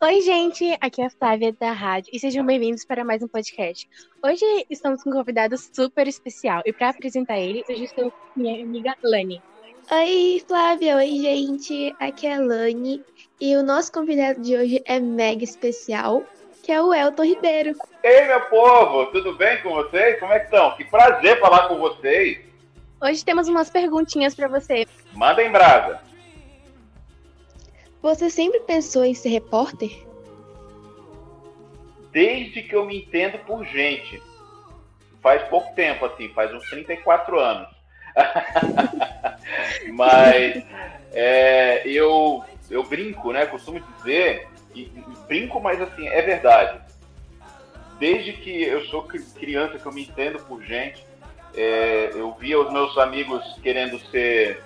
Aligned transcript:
Oi, 0.00 0.20
gente, 0.20 0.78
aqui 0.80 1.02
é 1.02 1.06
a 1.06 1.10
Flávia 1.10 1.52
da 1.52 1.72
rádio 1.72 2.10
e 2.12 2.20
sejam 2.20 2.46
bem-vindos 2.46 2.84
para 2.84 3.02
mais 3.02 3.20
um 3.20 3.26
podcast. 3.26 3.88
Hoje 4.22 4.44
estamos 4.70 5.02
com 5.02 5.10
um 5.10 5.12
convidado 5.12 5.58
super 5.58 6.06
especial 6.06 6.62
e 6.64 6.72
para 6.72 6.90
apresentar 6.90 7.36
ele, 7.36 7.64
hoje 7.68 7.82
estou 7.82 8.12
com 8.12 8.40
minha 8.40 8.62
amiga 8.62 8.94
Lani. 9.02 9.42
Oi, 9.90 10.40
Flávia, 10.46 10.94
oi, 10.98 11.08
gente, 11.08 11.92
aqui 11.98 12.28
é 12.28 12.36
a 12.36 12.40
Lani 12.40 13.04
e 13.40 13.56
o 13.56 13.62
nosso 13.64 13.90
convidado 13.90 14.40
de 14.40 14.56
hoje 14.56 14.80
é 14.86 15.00
mega 15.00 15.42
especial, 15.42 16.22
que 16.62 16.70
é 16.70 16.80
o 16.80 16.94
Elton 16.94 17.24
Ribeiro. 17.24 17.74
Ei, 18.04 18.24
meu 18.28 18.42
povo, 18.42 19.06
tudo 19.06 19.34
bem 19.34 19.60
com 19.62 19.70
vocês? 19.70 20.20
Como 20.20 20.32
é 20.32 20.38
que 20.38 20.44
estão? 20.44 20.76
Que 20.76 20.84
prazer 20.84 21.40
falar 21.40 21.66
com 21.66 21.76
vocês. 21.76 22.38
Hoje 23.02 23.24
temos 23.24 23.48
umas 23.48 23.68
perguntinhas 23.68 24.32
para 24.32 24.46
você. 24.46 24.86
Manda 25.12 25.42
em 25.42 25.50
brasa. 25.50 26.06
Você 28.00 28.30
sempre 28.30 28.60
pensou 28.60 29.04
em 29.04 29.14
ser 29.14 29.30
repórter? 29.30 30.06
Desde 32.12 32.62
que 32.62 32.74
eu 32.74 32.86
me 32.86 32.98
entendo 32.98 33.38
por 33.44 33.64
gente. 33.64 34.22
Faz 35.20 35.42
pouco 35.48 35.74
tempo, 35.74 36.04
assim, 36.04 36.28
faz 36.28 36.52
uns 36.54 36.68
34 36.70 37.38
anos. 37.38 37.68
Mas 39.92 40.64
é, 41.12 41.82
eu, 41.86 42.44
eu 42.70 42.82
brinco, 42.84 43.32
né? 43.32 43.46
Costumo 43.46 43.80
dizer, 43.98 44.46
e, 44.74 44.90
brinco, 45.26 45.60
mas 45.60 45.80
assim, 45.80 46.06
é 46.08 46.22
verdade. 46.22 46.80
Desde 47.98 48.32
que 48.32 48.62
eu 48.62 48.84
sou 48.86 49.02
criança, 49.02 49.78
que 49.78 49.86
eu 49.86 49.92
me 49.92 50.02
entendo 50.02 50.38
por 50.44 50.62
gente, 50.62 51.04
é, 51.54 52.10
eu 52.14 52.32
via 52.34 52.60
os 52.60 52.72
meus 52.72 52.96
amigos 52.98 53.42
querendo 53.62 53.98
ser 54.10 54.62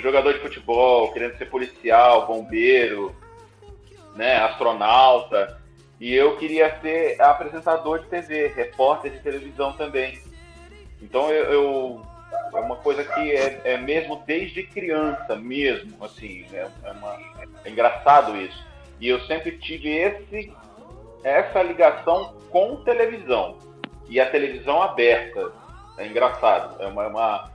jogador 0.00 0.34
de 0.34 0.40
futebol, 0.40 1.12
querendo 1.12 1.36
ser 1.36 1.46
policial, 1.46 2.26
bombeiro, 2.26 3.14
né, 4.14 4.36
astronauta. 4.38 5.60
E 6.00 6.14
eu 6.14 6.36
queria 6.36 6.80
ser 6.80 7.20
apresentador 7.20 8.00
de 8.00 8.06
TV, 8.06 8.48
repórter 8.48 9.12
de 9.12 9.20
televisão 9.20 9.72
também. 9.72 10.20
Então 11.00 11.30
eu, 11.30 11.44
eu 11.52 12.02
é 12.54 12.60
uma 12.60 12.76
coisa 12.76 13.04
que 13.04 13.32
é, 13.32 13.60
é, 13.64 13.76
mesmo 13.78 14.22
desde 14.26 14.62
criança 14.62 15.36
mesmo, 15.36 16.04
assim, 16.04 16.46
é, 16.52 16.68
é, 16.84 16.90
uma, 16.92 17.18
é 17.64 17.70
engraçado 17.70 18.36
isso. 18.36 18.66
E 19.00 19.08
eu 19.08 19.20
sempre 19.22 19.58
tive 19.58 19.88
esse, 19.90 20.52
essa 21.24 21.62
ligação 21.62 22.34
com 22.50 22.76
televisão 22.84 23.58
e 24.08 24.20
a 24.20 24.30
televisão 24.30 24.82
aberta. 24.82 25.52
É 25.98 26.06
engraçado, 26.06 26.82
é 26.82 26.86
uma, 26.86 27.04
é 27.04 27.06
uma 27.06 27.51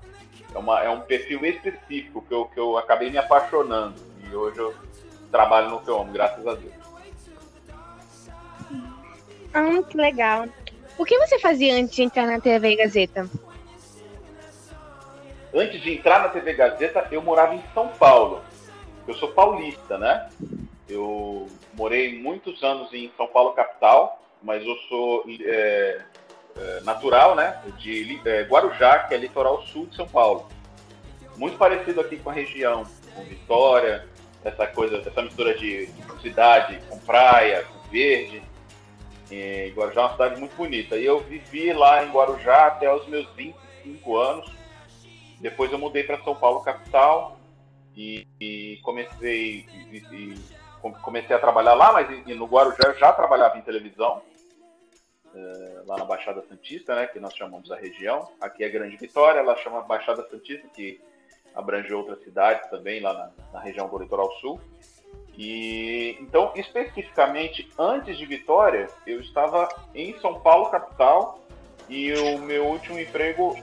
é, 0.58 0.60
uma, 0.60 0.84
é 0.84 0.90
um 0.90 1.02
perfil 1.02 1.46
específico 1.46 2.26
que 2.28 2.34
eu, 2.34 2.46
que 2.46 2.60
eu 2.60 2.78
acabei 2.78 3.12
me 3.12 3.18
apaixonando. 3.18 3.96
E 4.30 4.36
hoje 4.36 4.58
eu 4.58 4.74
trabalho 5.32 5.70
no 5.70 5.80
que 5.80 5.90
eu 5.90 6.02
amo, 6.02 6.12
graças 6.12 6.46
a 6.46 6.56
Deus. 6.56 6.74
Ah, 9.54 9.84
que 9.88 9.96
legal. 9.96 10.48
O 10.98 11.06
que 11.06 11.18
você 11.20 11.40
fazia 11.40 11.76
antes 11.76 11.96
de 11.96 12.04
entrar 12.04 12.26
na 12.26 12.42
TV 12.42 12.76
Gazeta? 12.76 13.30
Antes 15.54 15.82
de 15.82 15.94
entrar 15.94 16.22
na 16.22 16.30
TV 16.30 16.54
Gazeta, 16.54 17.08
eu 17.12 17.22
morava 17.22 17.54
em 17.54 17.64
São 17.74 17.90
Paulo. 17.90 18.42
Eu 19.08 19.14
sou 19.14 19.32
paulista, 19.32 19.98
né? 19.98 20.30
Eu 20.90 21.48
morei 21.74 22.20
muitos 22.20 22.64
anos 22.64 22.92
em 22.94 23.12
São 23.16 23.28
Paulo, 23.28 23.54
capital, 23.54 24.22
mas 24.42 24.66
eu 24.66 24.76
sou 24.90 25.24
é, 25.42 26.02
natural, 26.84 27.36
né, 27.36 27.62
de 27.78 28.20
é, 28.26 28.44
Guarujá, 28.44 29.00
que 29.00 29.14
é 29.14 29.18
litoral 29.18 29.64
sul 29.64 29.88
de 29.88 29.96
São 29.96 30.08
Paulo. 30.08 30.48
Muito 31.36 31.58
parecido 31.58 32.02
aqui 32.02 32.18
com 32.18 32.30
a 32.30 32.34
região, 32.34 32.86
com 33.14 33.24
Vitória, 33.24 34.08
essa 34.44 34.66
coisa, 34.68 34.98
essa 34.98 35.22
mistura 35.22 35.56
de 35.56 35.90
cidade 36.22 36.80
com 36.90 36.98
praia, 37.00 37.64
com 37.64 37.90
verde. 37.90 38.42
E 39.30 39.74
Guarujá 39.76 40.02
é 40.02 40.04
uma 40.06 40.12
cidade 40.12 40.40
muito 40.40 40.56
bonita. 40.56 40.96
E 40.96 41.06
eu 41.06 41.20
vivi 41.20 41.74
lá 41.74 42.04
em 42.04 42.12
Guarujá 42.12 42.68
até 42.68 42.92
os 42.94 43.06
meus 43.08 43.28
25 43.36 44.18
anos. 44.18 44.52
Depois 45.40 45.72
eu 45.72 45.78
mudei 45.78 46.04
para 46.04 46.24
São 46.24 46.36
Paulo, 46.36 46.62
capital, 46.62 47.38
e, 47.96 48.28
e 48.40 48.80
comecei, 48.84 49.66
e, 49.92 49.98
e, 49.98 50.36
comecei 51.02 51.36
a 51.36 51.40
trabalhar 51.40 51.74
lá, 51.74 51.92
mas 51.92 52.26
no 52.26 52.46
Guarujá 52.46 52.88
eu 52.88 52.98
já 52.98 53.12
trabalhava 53.12 53.58
em 53.58 53.62
televisão 53.62 54.22
é, 55.36 55.82
lá 55.86 55.98
na 55.98 56.06
Baixada 56.06 56.44
Santista, 56.48 56.96
né, 56.96 57.08
que 57.08 57.20
nós 57.20 57.34
chamamos 57.34 57.72
a 57.72 57.76
região. 57.76 58.30
Aqui 58.40 58.64
é 58.64 58.70
Grande 58.70 58.98
Vitória, 58.98 59.40
ela 59.40 59.56
chama 59.58 59.82
Baixada 59.82 60.28
Santista, 60.30 60.68
que 60.70 61.00
abrange 61.56 61.94
outras 61.94 62.22
cidades 62.24 62.70
também 62.70 63.00
lá 63.00 63.14
na, 63.14 63.32
na 63.54 63.60
região 63.60 63.88
do 63.88 63.98
Litoral 63.98 64.32
Sul. 64.40 64.60
E 65.38 66.18
então, 66.20 66.52
especificamente 66.56 67.70
antes 67.78 68.18
de 68.18 68.26
Vitória, 68.26 68.88
eu 69.06 69.20
estava 69.22 69.70
em 69.94 70.18
São 70.20 70.40
Paulo 70.40 70.70
capital 70.70 71.40
e 71.88 72.12
o 72.14 72.40
meu 72.40 72.66
último 72.66 73.00
emprego 73.00 73.56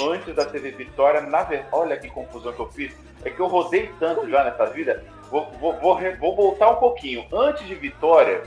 antes 0.00 0.34
da 0.34 0.44
TV 0.44 0.70
Vitória, 0.70 1.20
na 1.20 1.42
verdade, 1.42 1.68
olha 1.72 1.96
que 1.96 2.08
confusão 2.08 2.52
que 2.52 2.60
eu 2.60 2.70
fiz, 2.70 2.96
é 3.24 3.30
que 3.30 3.40
eu 3.40 3.46
rodei 3.46 3.90
tanto 3.98 4.28
já 4.28 4.44
nessa 4.44 4.66
vida. 4.66 5.04
Vou, 5.30 5.50
vou, 5.52 5.74
vou, 5.74 5.98
vou 6.18 6.36
voltar 6.36 6.70
um 6.70 6.76
pouquinho. 6.76 7.26
Antes 7.32 7.66
de 7.66 7.74
Vitória, 7.74 8.42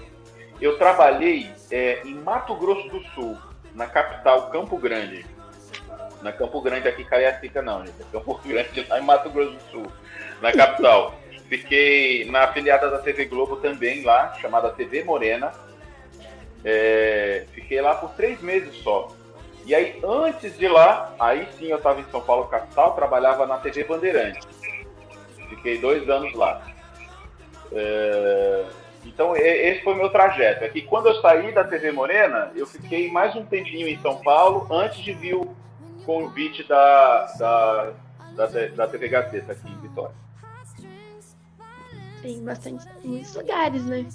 eu 0.62 0.78
trabalhei 0.78 1.52
é, 1.72 2.02
em 2.06 2.14
Mato 2.14 2.56
Grosso 2.56 2.88
do 2.90 3.04
Sul, 3.10 3.38
na 3.74 3.88
capital, 3.88 4.50
Campo 4.50 4.78
Grande. 4.78 5.26
Na 6.22 6.30
é 6.30 6.34
Campo 6.34 6.62
Grande 6.62 6.88
aqui, 6.88 7.04
Cariacica 7.04 7.62
não, 7.62 7.86
gente. 7.86 8.00
É 8.00 8.06
Campo 8.12 8.40
Grande 8.46 8.86
lá 8.88 9.00
em 9.00 9.04
Mato 9.04 9.30
Grosso 9.30 9.54
do 9.54 9.72
Sul, 9.72 9.92
na 10.42 10.52
capital. 10.52 11.16
Fiquei 11.50 12.26
na 12.26 12.44
afiliada 12.44 12.90
da 12.90 13.00
TV 13.00 13.26
Globo 13.26 13.58
também 13.58 14.04
lá, 14.04 14.34
chamada 14.40 14.70
TV 14.70 15.04
Morena. 15.04 15.52
É, 16.64 17.46
fiquei 17.54 17.82
lá 17.82 17.96
por 17.96 18.12
três 18.12 18.40
meses 18.42 18.76
só. 18.84 19.10
E 19.66 19.76
aí, 19.76 20.00
antes 20.04 20.58
de 20.58 20.68
lá, 20.68 21.14
aí 21.20 21.48
sim 21.58 21.68
eu 21.68 21.78
estava 21.78 22.00
em 22.00 22.06
São 22.06 22.22
Paulo, 22.22 22.48
capital, 22.48 22.94
trabalhava 22.94 23.46
na 23.46 23.58
TV 23.58 23.84
Bandeirantes. 23.84 24.48
Fiquei 25.50 25.80
dois 25.80 26.10
anos 26.10 26.34
lá. 26.34 26.62
É, 27.74 28.66
então, 29.06 29.36
esse 29.36 29.84
foi 29.84 29.94
o 29.94 29.98
meu 29.98 30.10
trajeto. 30.10 30.64
É 30.64 30.70
que 30.70 30.82
quando 30.82 31.08
eu 31.08 31.22
saí 31.22 31.52
da 31.52 31.64
TV 31.64 31.92
Morena, 31.92 32.52
eu 32.56 32.68
fiquei 32.68 33.12
mais 33.12 33.36
um 33.36 33.46
tempinho 33.46 33.88
em 33.88 34.00
São 34.00 34.18
Paulo 34.18 34.68
antes 34.72 35.00
de 35.00 35.14
vir 35.14 35.36
o 35.36 35.56
convite 36.06 36.64
da, 36.68 37.26
da, 37.38 37.94
da, 38.36 38.46
da 38.76 38.88
TV 38.88 39.10
Gazeta 39.10 39.52
aqui 39.54 39.70
em 39.70 39.82
Vitória. 39.82 40.16
Tem 42.22 42.44
bastante, 42.44 42.86
muitos 43.04 43.36
lugares, 43.36 43.84
né? 43.86 44.06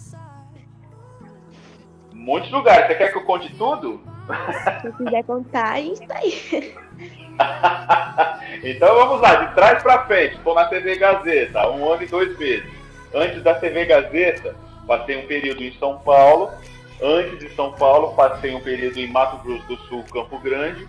Muitos 2.12 2.50
lugares. 2.52 2.86
Você 2.86 2.94
quer 2.94 3.12
que 3.12 3.18
eu 3.18 3.24
conte 3.24 3.52
tudo? 3.56 4.00
Se 4.82 4.92
quiser 4.92 5.24
contar, 5.24 5.72
a 5.72 5.80
gente 5.80 6.06
tá 6.06 6.16
aí. 6.16 6.74
então 8.62 8.94
vamos 8.94 9.20
lá, 9.20 9.34
de 9.44 9.54
trás 9.54 9.82
para 9.82 10.06
frente. 10.06 10.36
Estou 10.36 10.54
na 10.54 10.66
TV 10.66 10.96
Gazeta, 10.96 11.68
um 11.70 11.92
ano 11.92 12.02
e 12.02 12.06
dois 12.06 12.38
meses. 12.38 12.70
Antes 13.12 13.42
da 13.42 13.54
TV 13.54 13.84
Gazeta, 13.86 14.54
Passei 14.86 15.16
um 15.16 15.26
período 15.26 15.62
em 15.62 15.72
São 15.78 15.98
Paulo. 15.98 16.50
Antes 17.02 17.38
de 17.38 17.54
São 17.54 17.72
Paulo, 17.72 18.14
passei 18.14 18.54
um 18.54 18.60
período 18.60 18.98
em 18.98 19.06
Mato 19.06 19.36
Grosso 19.42 19.66
do 19.66 19.76
Sul, 19.88 20.04
Campo 20.12 20.38
Grande. 20.38 20.86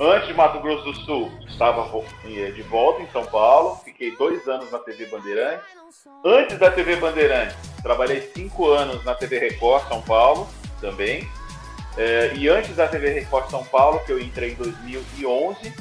Antes 0.00 0.26
de 0.26 0.34
Mato 0.34 0.58
Grosso 0.60 0.84
do 0.84 0.94
Sul, 1.04 1.30
estava 1.46 1.88
eh, 2.24 2.50
de 2.50 2.62
volta 2.62 3.02
em 3.02 3.08
São 3.10 3.24
Paulo. 3.26 3.76
Fiquei 3.84 4.16
dois 4.16 4.48
anos 4.48 4.70
na 4.72 4.78
TV 4.80 5.06
Bandeirantes. 5.06 5.64
Antes 6.24 6.58
da 6.58 6.70
TV 6.70 6.96
Bandeirantes, 6.96 7.56
trabalhei 7.82 8.20
cinco 8.34 8.70
anos 8.70 9.04
na 9.04 9.14
TV 9.14 9.38
Record 9.38 9.86
São 9.86 10.02
Paulo 10.02 10.48
também. 10.80 11.28
É, 11.96 12.32
e 12.34 12.48
antes 12.48 12.74
da 12.74 12.88
TV 12.88 13.10
Record 13.10 13.48
São 13.50 13.64
Paulo, 13.64 14.00
que 14.00 14.10
eu 14.10 14.18
entrei 14.18 14.52
em 14.52 14.54
2011, 14.56 15.72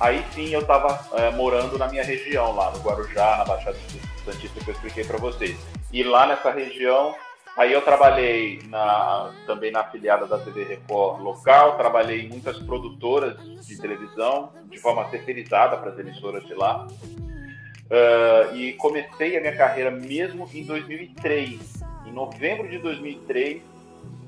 aí 0.00 0.24
sim 0.34 0.48
eu 0.48 0.60
estava 0.60 1.06
é, 1.14 1.30
morando 1.30 1.78
na 1.78 1.86
minha 1.86 2.02
região, 2.02 2.52
lá 2.56 2.72
no 2.72 2.80
Guarujá, 2.80 3.36
na 3.38 3.44
Baixada 3.44 3.78
Santista, 4.24 4.58
que 4.60 4.70
eu 4.70 4.74
expliquei 4.74 5.04
para 5.04 5.18
vocês. 5.18 5.56
E 5.92 6.02
lá 6.02 6.26
nessa 6.26 6.50
região, 6.50 7.14
aí 7.56 7.72
eu 7.72 7.82
trabalhei 7.82 8.60
na, 8.68 9.30
também 9.46 9.70
na 9.70 9.80
afiliada 9.80 10.26
da 10.26 10.38
TV 10.38 10.64
Record 10.64 11.20
local, 11.20 11.76
trabalhei 11.76 12.22
em 12.22 12.28
muitas 12.28 12.58
produtoras 12.58 13.36
de 13.66 13.78
televisão, 13.78 14.52
de 14.70 14.78
forma 14.78 15.04
terceirizada 15.04 15.76
para 15.76 15.90
as 15.90 15.98
emissoras 15.98 16.44
de 16.46 16.54
lá. 16.54 16.86
Uh, 17.92 18.56
e 18.56 18.72
comecei 18.74 19.36
a 19.36 19.40
minha 19.40 19.54
carreira 19.54 19.90
mesmo 19.90 20.48
em 20.54 20.64
2003. 20.64 21.60
Em 22.06 22.12
novembro 22.12 22.66
de 22.66 22.78
2003, 22.78 23.62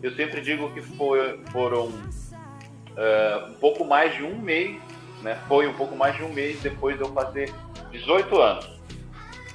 eu 0.02 0.14
sempre 0.14 0.42
digo 0.42 0.70
que 0.74 0.82
foi, 0.82 1.40
foram 1.50 1.86
uh, 1.86 3.50
um 3.50 3.54
pouco 3.54 3.86
mais 3.86 4.14
de 4.14 4.22
um 4.22 4.36
mês, 4.36 4.78
né? 5.22 5.40
Foi 5.48 5.66
um 5.66 5.72
pouco 5.72 5.96
mais 5.96 6.14
de 6.14 6.22
um 6.22 6.28
mês 6.28 6.60
depois 6.60 6.98
de 6.98 7.02
eu 7.02 7.08
fazer 7.14 7.50
18 7.90 8.38
anos. 8.38 8.73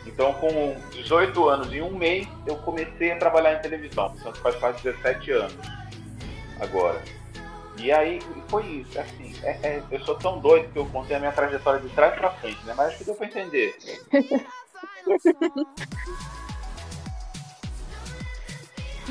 Então, 0.09 0.33
com 0.33 0.75
18 0.91 1.49
anos 1.49 1.71
e 1.71 1.81
um 1.81 1.95
mês, 1.95 2.27
eu 2.47 2.55
comecei 2.57 3.11
a 3.11 3.17
trabalhar 3.17 3.53
em 3.53 3.61
televisão. 3.61 4.13
Então, 4.19 4.33
faz 4.33 4.55
quase 4.55 4.83
17 4.83 5.31
anos 5.31 5.57
agora. 6.59 7.01
E 7.77 7.91
aí, 7.91 8.19
foi 8.47 8.65
isso. 8.65 8.99
Assim, 8.99 9.33
é, 9.43 9.51
é, 9.63 9.83
eu 9.91 9.99
sou 10.01 10.15
tão 10.15 10.39
doido 10.39 10.71
que 10.73 10.79
eu 10.79 10.85
contei 10.87 11.15
a 11.15 11.19
minha 11.19 11.31
trajetória 11.31 11.79
de 11.79 11.89
trás 11.89 12.15
para 12.15 12.31
frente, 12.31 12.59
né? 12.65 12.73
Mas 12.75 12.89
acho 12.89 12.97
que 12.97 13.03
deu 13.05 13.15
para 13.15 13.27
entender. 13.27 13.77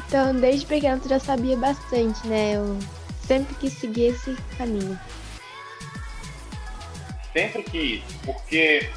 Então, 0.07 0.33
desde 0.33 0.65
pequeno 0.65 1.01
tu 1.01 1.09
já 1.09 1.19
sabia 1.19 1.57
bastante, 1.57 2.25
né? 2.27 2.55
Eu 2.55 2.79
sempre 3.27 3.55
quis 3.57 3.73
seguir 3.75 4.07
esse 4.07 4.35
caminho. 4.57 4.99
Sempre 7.33 7.63
quis, 7.65 8.03
porque 8.25 8.89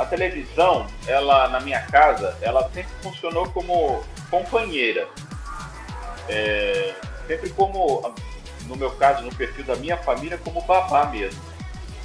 a 0.00 0.06
televisão, 0.06 0.86
ela 1.06 1.46
na 1.48 1.60
minha 1.60 1.82
casa, 1.82 2.34
ela 2.40 2.62
sempre 2.70 2.90
funcionou 3.02 3.46
como 3.50 4.02
companheira. 4.30 5.06
É, 6.26 6.94
sempre 7.26 7.50
como, 7.50 8.14
no 8.66 8.76
meu 8.76 8.90
caso, 8.92 9.22
no 9.22 9.34
perfil 9.34 9.62
da 9.66 9.76
minha 9.76 9.98
família, 9.98 10.38
como 10.38 10.62
babá 10.62 11.04
mesmo. 11.04 11.38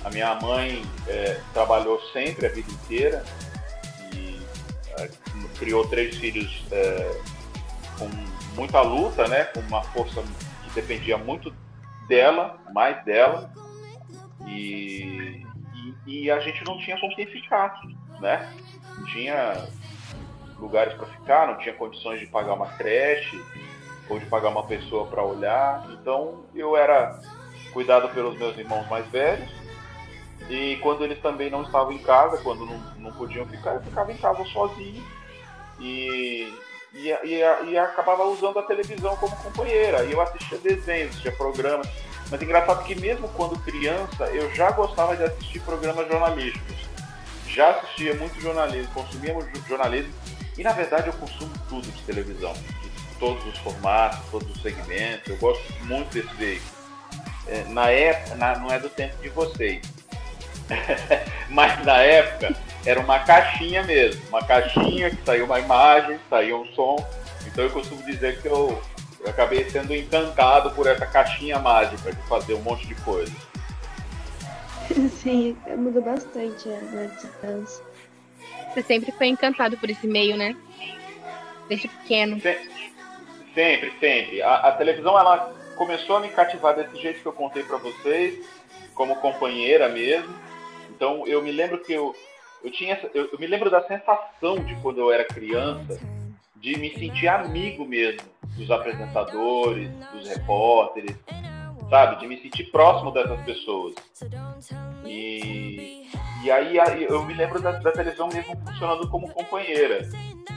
A 0.04 0.10
minha 0.10 0.36
mãe 0.36 0.86
é, 1.08 1.40
trabalhou 1.54 2.02
sempre 2.12 2.48
a 2.48 2.50
vida 2.50 2.70
inteira 2.70 3.24
e 4.14 4.42
é, 5.00 5.10
criou 5.58 5.88
três 5.88 6.18
filhos 6.18 6.66
é, 6.72 7.22
com 7.98 8.10
muita 8.56 8.82
luta, 8.82 9.26
né? 9.30 9.46
Com 9.46 9.62
uma 9.62 9.82
força 9.82 10.22
que 10.22 10.70
dependia 10.76 11.18
muito 11.18 11.56
dela, 12.10 12.60
mais 12.74 13.06
dela. 13.06 13.50
E, 14.46 15.46
e, 16.06 16.30
a 16.30 16.40
gente 16.40 16.64
não 16.66 16.78
tinha 16.78 17.00
com 17.00 17.10
quem 17.10 17.26
ficar, 17.26 17.80
né? 18.20 18.54
Tinha 19.12 19.68
lugares 20.58 20.94
para 20.94 21.08
ficar, 21.08 21.48
não 21.48 21.58
tinha 21.58 21.74
condições 21.74 22.20
de 22.20 22.28
pagar 22.28 22.54
uma 22.54 22.68
creche 22.68 23.44
ou 24.10 24.20
de 24.20 24.26
pagar 24.28 24.50
uma 24.50 24.66
pessoa 24.66 25.08
para 25.08 25.24
olhar. 25.24 25.88
Então 25.92 26.46
eu 26.54 26.78
era 26.78 27.20
cuidado 27.74 28.10
pelos 28.10 28.38
meus 28.38 28.58
irmãos 28.58 28.88
mais 28.88 29.06
velhos. 29.08 29.50
E 30.50 30.78
quando 30.78 31.04
eles 31.04 31.20
também 31.22 31.50
não 31.50 31.64
estavam 31.64 31.92
em 31.92 31.98
casa, 32.00 32.38
quando 32.44 32.66
não, 32.66 32.78
não 32.98 33.12
podiam 33.12 33.46
ficar, 33.48 33.76
eu 33.76 33.82
ficava 33.82 34.12
em 34.12 34.18
casa 34.18 34.46
sozinho. 34.46 35.04
E, 35.80 36.54
e, 36.94 37.10
e, 37.10 37.70
e 37.70 37.78
acabava 37.78 38.24
usando 38.26 38.60
a 38.60 38.64
televisão 38.64 39.16
como 39.18 39.36
companheira. 39.38 40.04
E 40.06 40.12
eu 40.12 40.22
assistia 40.22 40.58
desenhos, 40.60 41.10
assistia 41.10 41.32
programas. 41.32 41.88
Mas 42.30 42.42
é 42.42 42.44
engraçado 42.44 42.84
que 42.84 42.96
mesmo 42.96 43.28
quando 43.30 43.60
criança, 43.60 44.26
eu 44.26 44.54
já 44.56 44.72
gostava 44.72 45.16
de 45.16 45.24
assistir 45.24 45.60
programas 45.62 46.08
jornalísticos. 46.08 46.76
Já 47.48 47.72
assistia 47.72 48.14
muito 48.16 48.40
jornalismo, 48.42 48.92
consumia 48.94 49.34
muito 49.34 49.68
jornalismo. 49.68 50.14
E 50.58 50.64
na 50.64 50.72
verdade 50.72 51.08
eu 51.08 51.14
consumo 51.14 51.52
tudo 51.70 51.88
de 51.92 52.02
televisão. 52.04 52.54
De 52.54 52.90
todos 53.20 53.46
os 53.46 53.58
formatos, 53.60 54.20
todos 54.32 54.50
os 54.56 54.62
segmentos. 54.62 55.28
Eu 55.28 55.38
gosto 55.38 55.64
muito 55.84 56.14
desse 56.14 56.34
veículo. 56.36 56.76
É, 57.48 57.64
na 57.66 57.90
época, 57.90 58.36
na, 58.36 58.58
não 58.58 58.72
é 58.72 58.80
do 58.80 58.90
tempo 58.90 59.16
de 59.22 59.30
vocês. 59.30 59.82
Mas 61.50 61.86
na 61.86 61.98
época 61.98 62.56
era 62.86 63.00
uma 63.00 63.20
caixinha 63.20 63.84
mesmo, 63.84 64.22
uma 64.30 64.44
caixinha 64.44 65.10
que 65.10 65.24
saiu 65.26 65.46
uma 65.46 65.60
imagem, 65.60 66.20
saiu 66.30 66.62
um 66.62 66.66
som. 66.74 66.96
Então 67.46 67.64
eu 67.64 67.70
costumo 67.70 68.04
dizer 68.04 68.42
que 68.42 68.48
eu, 68.48 68.82
eu 69.26 69.32
acabei 69.32 69.68
sendo 69.70 69.94
encantado 69.94 70.72
por 70.72 70.86
essa 70.86 71.06
caixinha 71.06 71.58
mágica 71.58 72.14
de 72.14 72.22
fazer 72.28 72.54
um 72.54 72.62
monte 72.62 72.86
de 72.88 72.94
coisa. 72.96 73.34
Sim, 75.10 75.58
mudou 75.78 76.04
bastante 76.04 76.70
a 76.70 76.78
né, 76.78 77.12
distância. 77.20 77.84
Você 78.70 78.84
sempre 78.84 79.12
foi 79.12 79.28
encantado 79.28 79.78
por 79.78 79.90
esse 79.90 80.06
meio, 80.06 80.38
né? 80.38 80.56
Desde 81.68 81.88
pequeno. 81.88 82.40
Sempre, 82.40 83.92
sempre. 84.00 84.42
A, 84.44 84.56
a 84.56 84.72
televisão 84.74 85.18
ela 85.18 85.52
começou 85.76 86.18
a 86.18 86.20
me 86.20 86.30
cativar 86.30 86.76
desse 86.76 86.96
jeito 87.02 87.22
que 87.22 87.26
eu 87.26 87.34
contei 87.34 87.64
para 87.64 87.78
vocês, 87.78 88.46
como 88.94 89.16
companheira 89.16 89.90
mesmo. 89.90 90.34
Então 90.92 91.26
eu 91.26 91.42
me 91.42 91.52
lembro 91.52 91.80
que 91.80 91.94
eu 91.94 92.16
eu 92.64 92.72
tinha 92.72 93.00
eu, 93.14 93.30
eu, 93.32 93.40
me 93.40 93.48
lembro 93.48 93.70
da 93.70 93.82
sensação 93.88 94.58
de 94.64 94.76
quando 94.82 95.00
eu 95.00 95.12
era 95.12 95.24
criança 95.24 96.00
de 96.56 96.78
me 96.78 96.94
sentir 96.98 97.28
amigo 97.28 97.86
mesmo 97.86 98.24
dos 98.56 98.72
apresentadores, 98.72 99.90
dos 100.14 100.28
repórteres, 100.28 101.16
sabe, 101.90 102.20
de 102.20 102.28
me 102.28 102.38
sentir 102.42 102.66
próximo 102.72 103.12
dessas 103.12 103.40
pessoas. 103.42 103.94
E, 105.06 106.08
e 106.44 106.52
aí 106.52 106.78
eu 107.04 107.24
me 107.26 107.34
lembro 107.34 107.62
da, 107.62 107.72
da 107.72 107.92
televisão 107.92 108.28
mesmo 108.28 108.56
funcionando 108.66 109.10
como 109.10 109.32
companheira. 109.32 110.08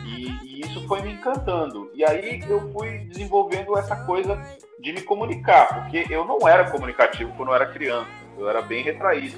E, 0.05 0.31
e, 0.45 0.61
isso 0.61 0.87
foi 0.87 1.03
me 1.03 1.13
encantando. 1.13 1.91
E 1.95 2.05
aí 2.05 2.43
eu 2.49 2.73
fui 2.73 2.99
desenvolvendo 3.01 3.77
essa 3.77 3.97
coisa 4.05 4.41
de 4.81 4.93
me 4.93 5.03
comunicar, 5.03 5.67
porque 5.83 6.07
eu 6.11 6.25
não 6.25 6.49
era 6.49 6.71
comunicativo 6.71 7.33
quando 7.37 7.51
eu 7.51 7.55
era 7.55 7.67
criança, 7.67 8.09
eu 8.39 8.49
era 8.49 8.63
bem 8.63 8.83
retraído. 8.83 9.37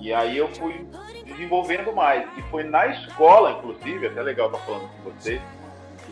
E 0.00 0.12
aí 0.12 0.36
eu 0.36 0.48
fui 0.48 0.86
desenvolvendo 1.24 1.94
mais. 1.94 2.28
E 2.36 2.42
foi 2.50 2.64
na 2.64 2.86
escola, 2.88 3.52
inclusive, 3.52 4.06
até 4.06 4.22
legal 4.22 4.48
estar 4.48 4.58
falando 4.60 4.88
com 4.88 5.10
vocês, 5.10 5.40
que 5.40 5.63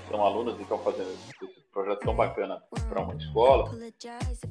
são 0.09 0.25
alunos 0.25 0.59
e 0.59 0.63
estão 0.63 0.79
fazendo 0.79 1.11
esse 1.11 1.63
projeto 1.73 2.01
tão 2.01 2.15
bacana 2.15 2.63
para 2.89 3.01
uma 3.01 3.15
escola, 3.15 3.71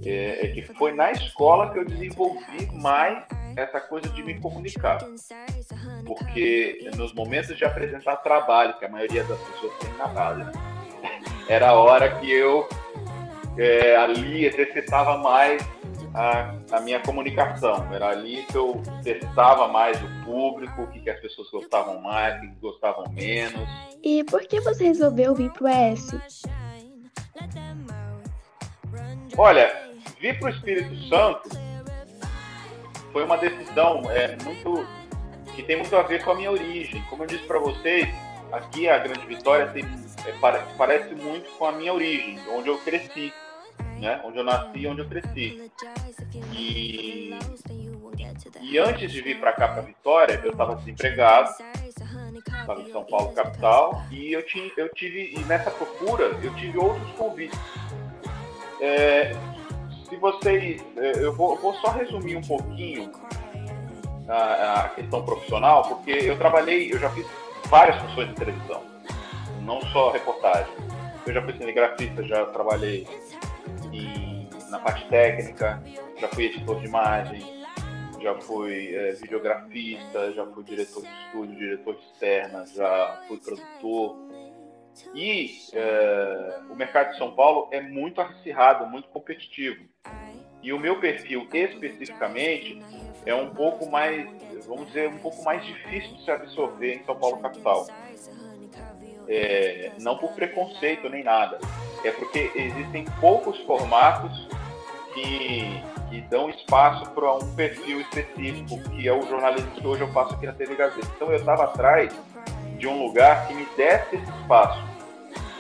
é, 0.04 0.46
é, 0.46 0.48
que 0.54 0.62
foi 0.62 0.92
na 0.92 1.12
escola 1.12 1.72
que 1.72 1.80
eu 1.80 1.86
desenvolvi 1.86 2.72
mais 2.74 3.24
essa 3.56 3.80
coisa 3.80 4.10
de 4.10 4.24
me 4.24 4.40
comunicar. 4.40 5.00
Porque 6.06 6.90
nos 6.96 7.14
momentos 7.14 7.56
de 7.58 7.64
apresentar 7.64 8.18
trabalho, 8.18 8.78
que 8.80 8.86
a 8.86 8.90
maioria 8.90 9.24
das 9.24 9.40
pessoas 9.40 9.74
tem 9.80 9.94
base, 10.14 10.44
né? 10.46 10.52
era 11.48 11.70
a 11.70 11.74
hora 11.74 12.20
que 12.20 12.32
eu 12.32 12.68
é, 13.58 13.96
ali 13.96 14.46
exercitava 14.46 15.18
mais 15.18 15.62
a, 16.14 16.54
a, 16.72 16.80
minha 16.82 17.00
comunicação. 17.00 17.88
Era 17.94 18.10
ali 18.10 18.44
que 18.44 18.56
eu 18.56 18.82
testava 19.04 19.68
mais 19.68 19.98
o 20.02 20.26
público, 20.26 20.84
o 20.84 20.88
que, 20.88 21.00
que 21.00 21.10
as 21.10 21.20
pessoas 21.20 21.50
gostavam 21.50 22.02
mais, 22.02 22.38
o 22.38 22.42
que 22.42 22.48
gostavam 22.60 23.06
menos. 23.12 23.68
E 24.04 24.24
por 24.24 24.42
que 24.42 24.60
você 24.62 24.86
resolveu 24.86 25.34
vir 25.34 25.52
para 25.52 25.64
o 25.64 25.68
ES? 25.68 26.12
Olha, 29.38 29.92
vir 30.20 30.38
para 30.40 30.48
o 30.48 30.50
Espírito 30.50 30.96
Santo 31.08 31.50
foi 33.12 33.24
uma 33.24 33.38
decisão 33.38 34.10
é, 34.12 34.38
muito 34.44 34.86
que 35.56 35.64
tem 35.64 35.78
muito 35.78 35.96
a 35.96 36.02
ver 36.04 36.24
com 36.24 36.32
a 36.32 36.36
minha 36.36 36.52
origem. 36.52 37.04
Como 37.10 37.24
eu 37.24 37.28
disse 37.28 37.44
para 37.46 37.60
vocês, 37.60 38.08
aqui 38.52 38.88
a 38.88 38.98
Grande 39.00 39.26
Vitória 39.28 39.68
tem, 39.68 39.84
é, 40.26 40.34
parece 40.78 41.14
muito 41.16 41.50
com 41.58 41.66
a 41.66 41.72
minha 41.74 41.94
origem, 41.94 42.40
onde 42.56 42.70
eu 42.70 42.78
cresci 42.80 43.34
né? 44.02 44.20
Onde 44.26 44.40
eu 44.40 44.44
nasci 44.44 44.80
e 44.80 44.88
onde 44.88 45.02
eu 45.02 45.08
cresci. 45.08 45.72
E, 46.54 47.34
e 48.62 48.78
antes 48.78 49.12
de 49.12 49.22
vir 49.22 49.40
para 49.40 49.54
cá, 49.54 49.68
para 49.68 49.82
Vitória, 49.82 50.40
eu 50.44 50.52
estava 50.52 50.76
desempregado, 50.76 51.54
estava 52.38 52.82
em 52.82 52.92
São 52.92 53.04
Paulo, 53.04 53.34
capital, 53.34 54.04
e 54.10 54.32
eu, 54.32 54.46
tinha, 54.46 54.72
eu 54.78 54.90
tive, 54.90 55.34
e 55.36 55.40
nessa 55.46 55.72
procura, 55.72 56.26
eu 56.42 56.54
tive 56.56 56.78
outros 56.78 57.12
convites. 57.12 57.60
É, 58.80 59.36
se 60.08 60.16
vocês, 60.18 60.82
é, 60.98 61.24
eu 61.24 61.34
vou, 61.34 61.58
vou, 61.58 61.74
só 61.76 61.92
resumir 61.92 62.36
um 62.36 62.42
pouquinho 62.42 63.12
a, 64.28 64.82
a 64.82 64.90
questão 64.90 65.24
profissional, 65.24 65.84
porque 65.84 66.12
eu 66.12 66.38
trabalhei, 66.38 66.94
eu 66.94 67.00
já 67.00 67.10
fiz 67.10 67.26
várias 67.70 68.02
funções 68.02 68.30
de 68.30 68.36
televisão, 68.36 68.82
não 69.62 69.82
só 69.88 70.12
reportagem. 70.12 70.74
Eu 71.26 71.34
já 71.34 71.42
fui 71.42 71.54
cinegrafista, 71.54 72.24
já 72.24 72.46
trabalhei 72.48 73.08
na 74.72 74.80
parte 74.80 75.08
técnica, 75.10 75.84
já 76.18 76.28
fui 76.30 76.46
editor 76.46 76.80
de 76.80 76.88
imagem, 76.88 77.62
já 78.22 78.34
fui 78.40 78.96
é, 78.96 79.12
videografista, 79.12 80.32
já 80.32 80.46
fui 80.46 80.64
diretor 80.64 81.04
de 81.04 81.10
estúdio, 81.26 81.56
diretor 81.56 81.96
de 81.96 82.02
externa, 82.06 82.66
já 82.66 83.22
fui 83.28 83.38
produtor. 83.38 84.18
E 85.14 85.58
é, 85.74 86.60
o 86.70 86.76
mercado 86.76 87.12
de 87.12 87.18
São 87.18 87.36
Paulo 87.36 87.68
é 87.72 87.82
muito 87.82 88.22
acirrado, 88.22 88.88
muito 88.88 89.10
competitivo. 89.10 89.84
E 90.64 90.72
o 90.72 90.80
meu 90.80 91.00
perfil 91.00 91.48
especificamente 91.52 92.82
é 93.26 93.34
um 93.36 93.50
pouco 93.50 93.90
mais, 93.90 94.30
vamos 94.68 94.88
dizer, 94.88 95.10
um 95.10 95.18
pouco 95.18 95.44
mais 95.44 95.66
difícil 95.66 96.16
de 96.16 96.24
se 96.24 96.32
absorver 96.32 96.96
em 96.96 97.04
São 97.04 97.16
Paulo 97.16 97.40
capital. 97.40 97.88
É, 99.28 99.92
não 100.00 100.18
por 100.18 100.32
preconceito 100.34 101.10
nem 101.10 101.24
nada, 101.24 101.60
é 102.04 102.12
porque 102.12 102.52
existem 102.56 103.06
poucos 103.20 103.58
formatos 103.62 104.48
que, 105.14 105.84
que 106.10 106.22
dão 106.22 106.50
espaço 106.50 107.10
para 107.12 107.34
um 107.34 107.56
perfil 107.56 108.02
específico, 108.02 108.80
que 108.90 109.08
é 109.08 109.14
o 109.14 109.22
jornalismo 109.28 109.72
que 109.72 109.86
hoje 109.86 110.02
eu 110.02 110.12
faço 110.12 110.34
aqui 110.34 110.46
na 110.46 110.54
TV 110.54 110.76
Gazeta. 110.76 111.08
Então 111.16 111.30
eu 111.30 111.38
estava 111.38 111.66
atrás 111.66 112.14
de 112.78 112.88
um 112.88 113.06
lugar 113.06 113.48
que 113.48 113.54
me 113.54 113.66
desse 113.78 114.16
esse 114.16 114.32
espaço, 114.42 114.82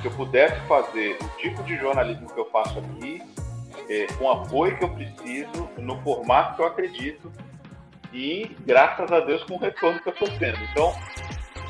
que 0.01 0.07
eu 0.07 0.11
pudesse 0.11 0.59
fazer 0.67 1.17
o 1.21 1.27
tipo 1.37 1.63
de 1.63 1.77
jornalismo 1.77 2.27
que 2.27 2.39
eu 2.39 2.49
faço 2.49 2.79
aqui, 2.79 3.21
é, 3.89 4.07
com 4.13 4.25
o 4.25 4.31
apoio 4.31 4.77
que 4.77 4.83
eu 4.83 4.89
preciso, 4.89 5.69
no 5.77 6.01
formato 6.01 6.55
que 6.55 6.61
eu 6.61 6.65
acredito 6.65 7.31
e, 8.13 8.55
graças 8.65 9.11
a 9.11 9.19
Deus, 9.21 9.43
com 9.43 9.55
o 9.55 9.59
retorno 9.59 9.99
que 10.01 10.09
eu 10.09 10.13
estou 10.13 10.27
tendo. 10.37 10.57
Então, 10.71 10.93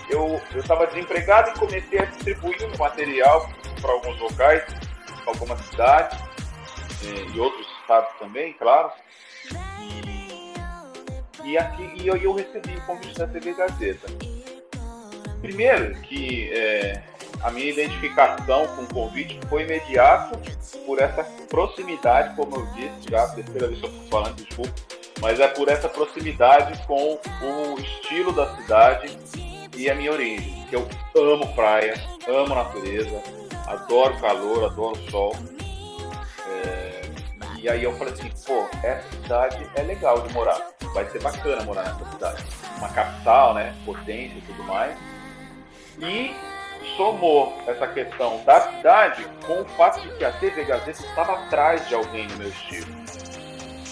eu 0.09 0.41
estava 0.55 0.87
desempregado 0.87 1.51
e 1.51 1.59
comecei 1.59 1.99
a 1.99 2.05
distribuir 2.05 2.77
material 2.77 3.49
para 3.81 3.91
alguns 3.91 4.19
locais, 4.19 4.63
algumas 5.25 5.59
cidades 5.61 6.17
é, 7.05 7.35
e 7.35 7.39
outros 7.39 7.70
também, 8.19 8.53
claro. 8.53 8.91
E, 9.79 11.49
e 11.49 11.57
aqui 11.57 11.91
e 11.95 12.07
eu, 12.07 12.15
eu 12.17 12.33
recebi 12.33 12.75
o 12.75 12.81
convite 12.85 13.17
da 13.17 13.27
TV 13.27 13.53
Gazeta. 13.53 14.07
Primeiro 15.41 15.95
que 16.01 16.51
é, 16.53 17.01
a 17.43 17.49
minha 17.49 17.69
identificação 17.69 18.67
com 18.67 18.83
o 18.83 18.87
convite 18.87 19.39
foi 19.49 19.63
imediato 19.63 20.37
por 20.85 20.99
essa 20.99 21.23
proximidade, 21.49 22.35
como 22.35 22.55
eu 22.55 22.65
disse, 22.73 23.09
já 23.09 23.23
a 23.23 23.27
terceira 23.29 23.67
vez 23.67 23.79
que 23.79 23.85
eu 23.85 23.89
estou 23.89 24.09
falando, 24.09 24.35
desculpa, 24.35 24.73
mas 25.19 25.39
é 25.39 25.47
por 25.47 25.67
essa 25.67 25.89
proximidade 25.89 26.79
com 26.87 27.17
o 27.33 27.79
estilo 27.79 28.31
da 28.31 28.55
cidade 28.55 29.17
e 29.75 29.89
a 29.89 29.95
minha 29.95 30.11
origem. 30.11 30.65
Que 30.69 30.75
eu 30.75 30.87
amo 31.15 31.53
praia, 31.53 31.95
amo 32.27 32.55
natureza, 32.55 33.21
adoro 33.67 34.17
calor, 34.19 34.65
adoro 34.65 34.97
sol. 35.09 35.35
E 37.61 37.69
aí 37.69 37.83
eu 37.83 37.93
falei 37.93 38.11
assim, 38.13 38.31
pô, 38.45 38.67
essa 38.83 39.07
cidade 39.11 39.69
é 39.75 39.83
legal 39.83 40.19
de 40.21 40.33
morar. 40.33 40.71
Vai 40.95 41.07
ser 41.11 41.21
bacana 41.21 41.63
morar 41.63 41.83
nessa 41.83 42.11
cidade. 42.11 42.43
Uma 42.79 42.89
capital, 42.89 43.53
né? 43.53 43.75
Potência 43.85 44.35
e 44.35 44.41
tudo 44.41 44.63
mais. 44.63 44.97
E 45.99 46.35
somou 46.97 47.55
essa 47.67 47.87
questão 47.87 48.43
da 48.45 48.61
cidade 48.61 49.23
com 49.45 49.61
o 49.61 49.65
fato 49.77 50.01
de 50.01 50.09
que 50.17 50.25
a 50.25 50.31
TV 50.31 50.63
Gazeta 50.63 51.03
estava 51.05 51.33
atrás 51.33 51.87
de 51.87 51.93
alguém 51.93 52.27
no 52.29 52.37
meu 52.37 52.49
estilo. 52.49 52.87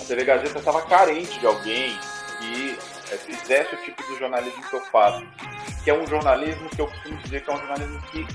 A 0.01 0.05
TV 0.05 0.25
Gazeta 0.25 0.57
estava 0.57 0.81
carente 0.81 1.39
de 1.39 1.45
alguém 1.45 1.95
que 2.39 2.75
fizesse 3.17 3.75
o 3.75 3.77
tipo 3.83 4.01
de 4.01 4.17
jornalismo 4.17 4.63
que 4.63 4.75
eu 4.75 4.81
faço, 4.85 5.23
que 5.83 5.91
é 5.91 5.93
um 5.93 6.07
jornalismo 6.07 6.67
que 6.69 6.81
eu 6.81 6.87
costumo 6.87 7.17
dizer 7.17 7.43
que 7.43 7.51
é 7.51 7.53
um 7.53 7.59
jornalismo 7.59 8.01
que 8.11 8.25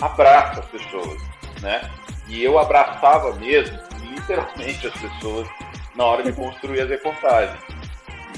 abraça 0.00 0.60
as 0.60 0.66
pessoas, 0.66 1.20
né? 1.60 1.90
E 2.26 2.42
eu 2.42 2.58
abraçava 2.58 3.34
mesmo, 3.34 3.78
literalmente, 4.10 4.86
as 4.86 4.94
pessoas 4.94 5.48
na 5.94 6.04
hora 6.04 6.22
de 6.22 6.32
construir 6.32 6.80
as 6.80 6.88
reportagens. 6.88 7.58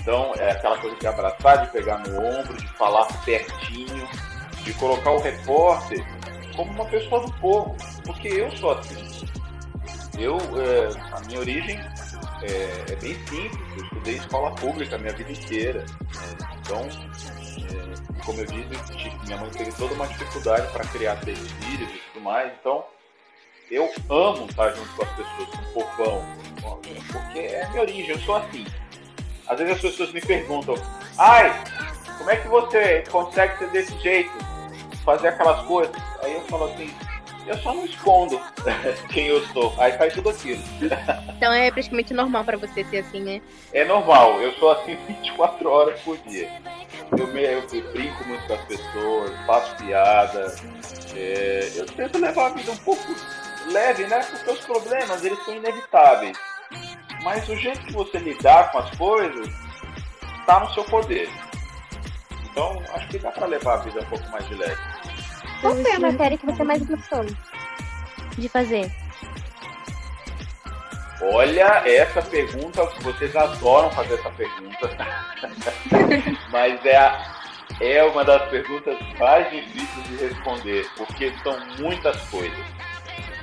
Então, 0.00 0.32
é 0.38 0.52
aquela 0.52 0.78
coisa 0.78 0.96
de 0.96 1.06
abraçar, 1.06 1.66
de 1.66 1.72
pegar 1.72 1.98
no 1.98 2.18
ombro, 2.18 2.56
de 2.56 2.66
falar 2.68 3.06
pertinho, 3.22 4.08
de 4.64 4.72
colocar 4.74 5.10
o 5.10 5.20
repórter 5.20 6.04
como 6.56 6.72
uma 6.72 6.86
pessoa 6.86 7.26
do 7.26 7.32
povo, 7.34 7.76
porque 8.04 8.28
eu 8.28 8.50
sou 8.56 8.72
assim. 8.72 9.28
Eu, 10.18 10.36
é, 10.36 11.16
a 11.16 11.20
minha 11.26 11.40
origem 11.40 11.78
é, 12.42 12.92
é, 12.92 12.96
bem 12.96 13.14
simples, 13.26 13.60
eu 13.76 13.84
estudei 13.84 14.14
escola 14.16 14.54
pública 14.54 14.96
a 14.96 14.98
minha 14.98 15.12
vida 15.12 15.32
inteira. 15.32 15.80
Né? 15.80 16.48
Então, 16.60 16.80
é, 16.80 18.24
como 18.24 18.40
eu 18.40 18.46
disse, 18.46 19.16
minha 19.26 19.38
mãe 19.38 19.50
teve 19.50 19.72
toda 19.72 19.94
uma 19.94 20.06
dificuldade 20.06 20.70
para 20.72 20.84
criar 20.86 21.16
três 21.16 21.38
filhos 21.38 21.90
e 21.90 22.00
tudo 22.12 22.24
mais, 22.24 22.52
então 22.58 22.84
eu 23.70 23.90
amo 24.08 24.46
estar 24.46 24.70
junto 24.70 24.88
com 24.94 25.02
as 25.02 25.10
pessoas, 25.10 25.48
com 25.72 25.80
o 25.80 25.84
povão, 25.84 26.24
porque 27.12 27.38
é 27.38 27.64
a 27.64 27.68
minha 27.70 27.82
origem, 27.82 28.10
eu 28.10 28.18
sou 28.20 28.36
assim. 28.36 28.66
Às 29.46 29.58
vezes 29.58 29.76
as 29.76 29.80
pessoas 29.80 30.12
me 30.12 30.20
perguntam, 30.20 30.74
ai, 31.18 31.62
como 32.18 32.30
é 32.30 32.36
que 32.36 32.48
você 32.48 33.04
consegue 33.10 33.58
ser 33.58 33.70
desse 33.70 33.98
jeito? 33.98 34.30
Fazer 35.04 35.28
aquelas 35.28 35.64
coisas? 35.66 35.94
Aí 36.22 36.34
eu 36.34 36.40
falo 36.42 36.66
assim, 36.66 36.92
eu 37.46 37.56
só 37.58 37.72
não 37.72 37.84
escondo 37.84 38.40
quem 39.10 39.26
eu 39.28 39.44
sou. 39.48 39.74
Aí 39.78 39.96
sai 39.96 40.10
tudo 40.10 40.30
aquilo. 40.30 40.62
Então 41.40 41.54
é 41.54 41.70
praticamente 41.70 42.12
normal 42.12 42.44
para 42.44 42.58
você 42.58 42.84
ser 42.84 42.98
assim, 42.98 43.22
né? 43.22 43.40
É 43.72 43.82
normal, 43.82 44.42
eu 44.42 44.52
sou 44.58 44.72
assim 44.72 44.94
24 45.08 45.70
horas 45.70 45.98
por 46.00 46.18
dia. 46.28 46.50
Eu, 47.16 47.26
me, 47.28 47.42
eu 47.42 47.62
brinco 47.92 48.24
muito 48.24 48.46
com 48.46 48.52
as 48.52 48.64
pessoas, 48.66 49.32
faço 49.46 49.76
piada. 49.76 50.54
É, 51.16 51.72
eu 51.76 51.86
tento 51.86 52.18
levar 52.18 52.48
a 52.48 52.50
vida 52.50 52.70
um 52.70 52.76
pouco 52.76 53.02
leve, 53.70 54.06
né? 54.06 54.20
Porque 54.30 54.50
os 54.50 54.60
problemas, 54.60 55.24
eles 55.24 55.42
são 55.44 55.54
inevitáveis. 55.54 56.36
Mas 57.22 57.48
o 57.48 57.56
jeito 57.56 57.80
que 57.80 57.92
você 57.92 58.18
lidar 58.18 58.70
com 58.72 58.78
as 58.78 58.90
coisas 58.96 59.48
está 60.40 60.60
no 60.60 60.72
seu 60.72 60.84
poder. 60.84 61.28
Então, 62.50 62.82
acho 62.94 63.08
que 63.08 63.18
dá 63.18 63.30
para 63.30 63.46
levar 63.46 63.74
a 63.74 63.76
vida 63.78 64.00
um 64.00 64.06
pouco 64.06 64.28
mais 64.30 64.46
de 64.48 64.54
leve. 64.54 64.80
Qual 65.60 65.74
foi 65.76 65.92
a 65.92 66.00
matéria 66.00 66.38
que 66.38 66.46
você 66.46 66.64
mais 66.64 66.82
gostou 66.82 67.24
de 68.36 68.48
fazer? 68.48 68.90
Olha, 71.22 71.82
essa 71.86 72.22
pergunta, 72.22 72.82
vocês 73.02 73.36
adoram 73.36 73.90
fazer 73.90 74.14
essa 74.14 74.30
pergunta. 74.30 74.90
Mas 76.50 76.84
é, 76.86 76.96
a, 76.96 77.40
é 77.78 78.02
uma 78.04 78.24
das 78.24 78.48
perguntas 78.48 78.96
mais 79.18 79.50
difíceis 79.50 80.08
de 80.08 80.16
responder, 80.16 80.86
porque 80.96 81.32
são 81.42 81.58
muitas 81.78 82.18
coisas. 82.30 82.58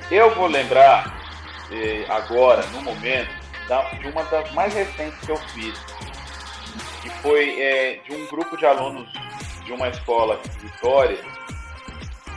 Eu 0.10 0.34
vou 0.36 0.48
lembrar 0.48 1.14
eh, 1.70 2.06
agora, 2.08 2.66
no 2.68 2.82
momento, 2.82 3.30
da, 3.68 3.82
de 3.96 4.08
uma 4.08 4.24
das 4.24 4.50
mais 4.54 4.74
recentes 4.74 5.20
que 5.20 5.32
eu 5.32 5.38
fiz, 5.38 5.78
que 7.02 7.10
foi 7.22 7.62
é, 7.62 7.96
de 8.08 8.16
um 8.16 8.26
grupo 8.28 8.56
de 8.56 8.66
alunos 8.66 9.12
de 9.66 9.74
uma 9.74 9.90
escola 9.90 10.38
de 10.38 10.60
Vitória 10.60 11.20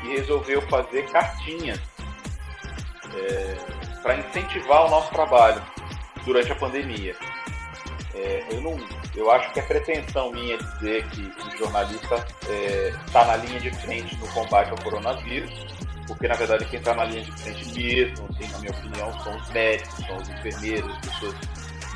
que 0.00 0.09
resolveu 0.17 0.62
fazer 0.62 1.09
cartinhas 1.11 1.79
é, 3.15 3.57
para 4.03 4.17
incentivar 4.17 4.87
o 4.87 4.91
nosso 4.91 5.11
trabalho 5.12 5.62
durante 6.25 6.50
a 6.50 6.57
pandemia. 6.57 7.15
É, 8.15 8.47
eu, 8.50 8.61
não, 8.62 8.77
eu 9.15 9.31
acho 9.31 9.53
que 9.53 9.61
é 9.61 9.62
pretensão 9.62 10.33
minha 10.33 10.59
dizer 10.59 11.07
que 11.11 11.23
o 11.23 11.57
jornalista 11.57 12.27
está 13.07 13.23
é, 13.23 13.27
na 13.27 13.37
linha 13.37 13.61
de 13.61 13.71
frente 13.71 14.17
no 14.17 14.27
combate 14.33 14.71
ao 14.71 14.79
coronavírus, 14.79 15.53
porque 16.11 16.26
na 16.26 16.35
verdade 16.35 16.64
quem 16.64 16.81
está 16.81 16.93
na 16.93 17.05
linha 17.05 17.23
de 17.23 17.31
frente 17.31 17.73
mesmo, 17.73 18.29
assim, 18.31 18.50
na 18.50 18.59
minha 18.59 18.73
opinião, 18.73 19.23
são 19.23 19.37
os 19.37 19.49
médicos, 19.50 20.07
são 20.07 20.17
os 20.17 20.29
enfermeiros, 20.29 20.90
as 20.90 20.99
pessoas 20.99 21.35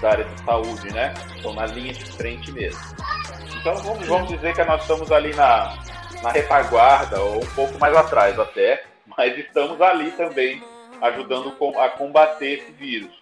da 0.01 0.11
área 0.11 0.25
de 0.25 0.41
saúde, 0.45 0.93
né? 0.93 1.15
Estão 1.35 1.53
na 1.53 1.67
linha 1.67 1.93
de 1.93 2.05
frente 2.13 2.53
mesmo. 2.53 2.81
Então 3.61 3.75
vamos, 3.79 4.07
vamos 4.07 4.29
dizer 4.29 4.55
que 4.55 4.63
nós 4.63 4.83
estamos 4.83 5.11
ali 5.11 5.35
na, 5.35 5.77
na 6.23 6.31
retaguarda, 6.31 7.21
ou 7.21 7.43
um 7.43 7.55
pouco 7.57 7.77
mais 7.81 7.97
atrás 7.97 8.39
até, 8.39 8.85
mas 9.05 9.37
estamos 9.37 9.81
ali 9.81 10.13
também 10.13 10.63
ajudando 11.03 11.53
a 11.81 11.89
combater 11.89 12.61
esse 12.61 12.71
vírus. 12.71 13.13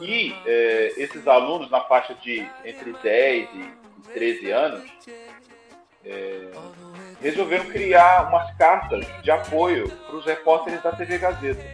E 0.00 0.34
é, 0.46 0.94
esses 0.96 1.28
alunos 1.28 1.70
na 1.70 1.82
faixa 1.82 2.14
de 2.14 2.46
entre 2.64 2.94
10 3.02 3.48
e 3.54 3.72
13 4.14 4.50
anos 4.50 4.90
é, 6.06 6.50
resolveram 7.20 7.66
criar 7.66 8.28
umas 8.28 8.54
cartas 8.56 9.06
de 9.22 9.30
apoio 9.30 9.88
para 9.88 10.16
os 10.16 10.24
repórteres 10.24 10.82
da 10.82 10.92
TV 10.92 11.18
Gazeta. 11.18 11.64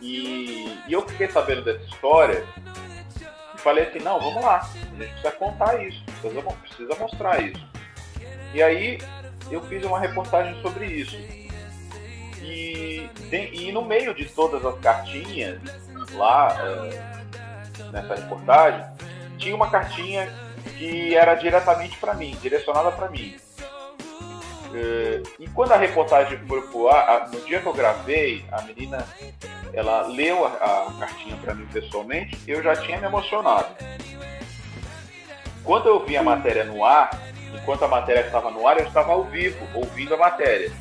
E, 0.00 0.78
e 0.86 0.92
eu 0.92 1.06
fiquei 1.08 1.28
sabendo 1.28 1.62
dessa 1.62 1.84
história 1.84 2.44
e 3.54 3.58
falei 3.58 3.84
assim, 3.84 3.98
não, 4.00 4.18
vamos 4.18 4.42
lá, 4.42 4.60
a 4.60 5.02
gente 5.02 5.12
precisa 5.12 5.32
contar 5.32 5.82
isso, 5.82 6.02
precisa, 6.04 6.42
precisa 6.42 6.94
mostrar 6.98 7.42
isso. 7.42 7.68
E 8.54 8.62
aí 8.62 8.98
eu 9.50 9.62
fiz 9.62 9.84
uma 9.84 9.98
reportagem 9.98 10.60
sobre 10.62 10.86
isso. 10.86 11.16
E, 12.42 13.08
e 13.30 13.70
no 13.72 13.82
meio 13.82 14.14
de 14.14 14.24
todas 14.24 14.64
as 14.64 14.78
cartinhas 14.80 15.60
lá 16.14 16.56
é, 16.58 17.90
nessa 17.92 18.14
reportagem, 18.14 18.84
tinha 19.38 19.54
uma 19.54 19.70
cartinha 19.70 20.28
que 20.76 21.14
era 21.14 21.34
diretamente 21.34 21.96
para 21.98 22.14
mim, 22.14 22.36
direcionada 22.40 22.90
para 22.92 23.08
mim. 23.08 23.36
É, 24.72 25.22
e 25.38 25.48
quando 25.48 25.72
a 25.72 25.76
reportagem 25.76 26.38
foi 26.46 26.62
pro 26.62 26.88
ar, 26.88 27.28
no 27.30 27.40
dia 27.40 27.60
que 27.60 27.66
eu 27.66 27.72
gravei, 27.72 28.44
a 28.52 28.62
menina 28.62 29.06
ela 29.72 30.06
leu 30.06 30.44
a, 30.44 30.50
a 30.50 30.94
cartinha 30.98 31.36
para 31.36 31.54
mim 31.54 31.66
pessoalmente, 31.72 32.38
eu 32.46 32.62
já 32.62 32.76
tinha 32.76 32.98
me 32.98 33.06
emocionado. 33.06 33.74
Quando 35.64 35.88
eu 35.88 36.04
vi 36.04 36.16
a 36.16 36.22
matéria 36.22 36.64
no 36.64 36.84
ar, 36.84 37.10
enquanto 37.54 37.84
a 37.84 37.88
matéria 37.88 38.20
estava 38.20 38.50
no 38.50 38.66
ar, 38.66 38.78
eu 38.78 38.86
estava 38.86 39.12
ao 39.12 39.24
vivo, 39.24 39.58
ouvindo 39.74 40.14
a 40.14 40.18
matéria. 40.18 40.72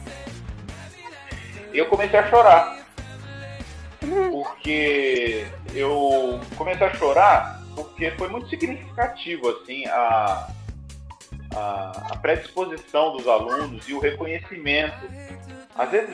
Eu 1.74 1.86
comecei 1.88 2.20
a 2.20 2.30
chorar. 2.30 2.80
Porque 4.32 5.46
eu 5.74 6.40
comecei 6.58 6.88
a 6.88 6.94
chorar 6.96 7.60
porque 7.76 8.12
foi 8.12 8.28
muito 8.28 8.50
significativo 8.50 9.50
assim 9.50 9.86
a, 9.88 10.50
a, 11.56 11.92
a 12.12 12.18
predisposição 12.18 13.16
dos 13.16 13.28
alunos 13.28 13.88
e 13.88 13.94
o 13.94 14.00
reconhecimento 14.00 15.08
às 15.80 15.92
vezes, 15.92 16.14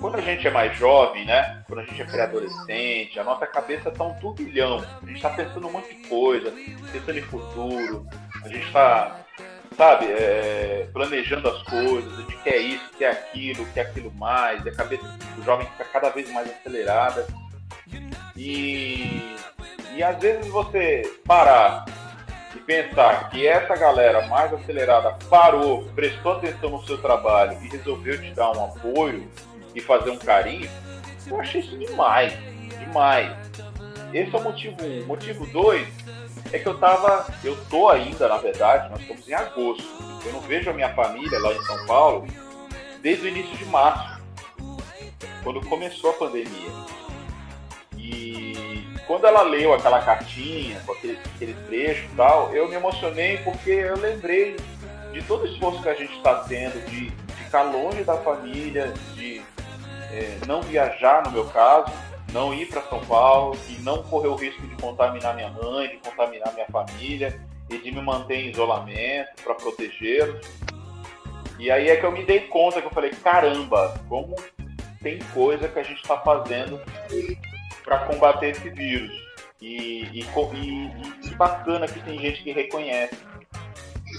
quando 0.00 0.16
a 0.16 0.20
gente 0.20 0.48
é 0.48 0.50
mais 0.50 0.76
jovem, 0.76 1.24
né? 1.24 1.62
Quando 1.68 1.78
a 1.78 1.84
gente 1.84 2.02
é 2.02 2.04
pré-adolescente, 2.04 3.20
a 3.20 3.22
nossa 3.22 3.46
cabeça 3.46 3.88
tá 3.88 4.02
um 4.02 4.12
turbilhão. 4.14 4.84
A 5.00 5.06
gente 5.06 5.22
tá 5.22 5.30
pensando 5.30 5.68
um 5.68 5.70
monte 5.70 5.94
de 5.94 6.08
coisa, 6.08 6.52
pensando 6.90 7.16
em 7.16 7.22
futuro. 7.22 8.04
A 8.42 8.48
gente 8.48 8.68
tá, 8.72 9.20
sabe, 9.76 10.06
é, 10.06 10.88
planejando 10.92 11.48
as 11.48 11.62
coisas. 11.62 12.12
A 12.18 12.22
gente 12.22 12.36
quer 12.38 12.56
isso, 12.56 12.90
quer 12.98 13.10
aquilo, 13.12 13.64
quer 13.66 13.82
aquilo 13.82 14.12
mais. 14.12 14.66
E 14.66 14.70
a 14.70 14.74
cabeça 14.74 15.06
do 15.36 15.44
jovem 15.44 15.68
fica 15.68 15.84
cada 15.84 16.08
vez 16.08 16.28
mais 16.32 16.50
acelerada. 16.50 17.28
E, 18.34 19.36
e 19.94 20.02
às 20.02 20.18
vezes 20.18 20.48
você 20.48 21.02
parar 21.24 21.84
pensar 22.66 23.30
que 23.30 23.46
essa 23.46 23.76
galera 23.76 24.26
mais 24.26 24.52
acelerada 24.52 25.16
parou, 25.30 25.84
prestou 25.94 26.32
atenção 26.32 26.70
no 26.70 26.84
seu 26.84 26.98
trabalho 26.98 27.56
e 27.62 27.68
resolveu 27.68 28.20
te 28.20 28.32
dar 28.32 28.50
um 28.50 28.64
apoio 28.64 29.30
e 29.74 29.80
fazer 29.80 30.10
um 30.10 30.18
carinho, 30.18 30.68
eu 31.26 31.40
achei 31.40 31.60
isso 31.60 31.78
demais, 31.78 32.32
demais. 32.78 33.34
Esse 34.12 34.34
é 34.34 34.38
o 34.38 34.42
motivo 34.42 34.76
um. 34.82 35.06
Motivo 35.06 35.46
dois 35.46 35.86
é 36.52 36.58
que 36.58 36.66
eu 36.66 36.78
tava, 36.78 37.26
eu 37.44 37.56
tô 37.66 37.88
ainda, 37.88 38.28
na 38.28 38.38
verdade, 38.38 38.90
nós 38.90 39.00
estamos 39.00 39.28
em 39.28 39.34
agosto. 39.34 39.86
Eu 40.24 40.32
não 40.32 40.40
vejo 40.40 40.70
a 40.70 40.72
minha 40.72 40.92
família 40.94 41.38
lá 41.38 41.52
em 41.52 41.62
São 41.62 41.86
Paulo 41.86 42.26
desde 43.00 43.26
o 43.26 43.28
início 43.28 43.56
de 43.56 43.64
março, 43.66 44.20
quando 45.44 45.60
começou 45.66 46.10
a 46.10 46.14
pandemia. 46.14 46.70
Quando 49.06 49.26
ela 49.26 49.42
leu 49.42 49.72
aquela 49.72 50.02
cartinha, 50.02 50.80
com 50.84 50.92
aquele, 50.92 51.18
aquele 51.34 51.54
trecho 51.66 52.04
e 52.04 52.16
tal, 52.16 52.54
eu 52.54 52.68
me 52.68 52.74
emocionei 52.74 53.38
porque 53.38 53.70
eu 53.70 53.96
lembrei 53.96 54.56
de 55.12 55.22
todo 55.22 55.44
o 55.44 55.46
esforço 55.46 55.80
que 55.80 55.88
a 55.88 55.94
gente 55.94 56.12
está 56.16 56.42
tendo 56.44 56.84
de 56.90 57.10
ficar 57.36 57.62
longe 57.62 58.02
da 58.02 58.16
família, 58.16 58.92
de 59.14 59.40
é, 60.12 60.38
não 60.46 60.60
viajar, 60.60 61.22
no 61.24 61.30
meu 61.30 61.44
caso, 61.46 61.92
não 62.32 62.52
ir 62.52 62.66
para 62.66 62.82
São 62.82 63.00
Paulo 63.06 63.56
e 63.68 63.80
não 63.82 64.02
correr 64.02 64.28
o 64.28 64.34
risco 64.34 64.60
de 64.66 64.74
contaminar 64.76 65.34
minha 65.34 65.50
mãe, 65.50 65.88
de 65.88 65.96
contaminar 65.98 66.52
minha 66.52 66.66
família 66.66 67.40
e 67.70 67.78
de 67.78 67.92
me 67.92 68.02
manter 68.02 68.36
em 68.36 68.50
isolamento 68.50 69.42
para 69.42 69.54
protegê-los. 69.54 70.46
E 71.58 71.70
aí 71.70 71.88
é 71.88 71.96
que 71.96 72.04
eu 72.04 72.12
me 72.12 72.24
dei 72.24 72.40
conta 72.40 72.80
que 72.80 72.86
eu 72.88 72.92
falei, 72.92 73.10
caramba, 73.10 73.94
como 74.08 74.34
tem 75.00 75.18
coisa 75.32 75.68
que 75.68 75.78
a 75.78 75.82
gente 75.82 76.02
está 76.02 76.18
fazendo 76.18 76.80
para 77.86 78.00
combater 78.00 78.48
esse 78.48 78.68
vírus. 78.68 79.24
E, 79.62 80.02
e, 80.12 80.20
e, 80.20 81.28
e, 81.30 81.34
bacana 81.36 81.86
que 81.86 82.00
tem 82.00 82.18
gente 82.18 82.42
que 82.42 82.52
reconhece. 82.52 83.16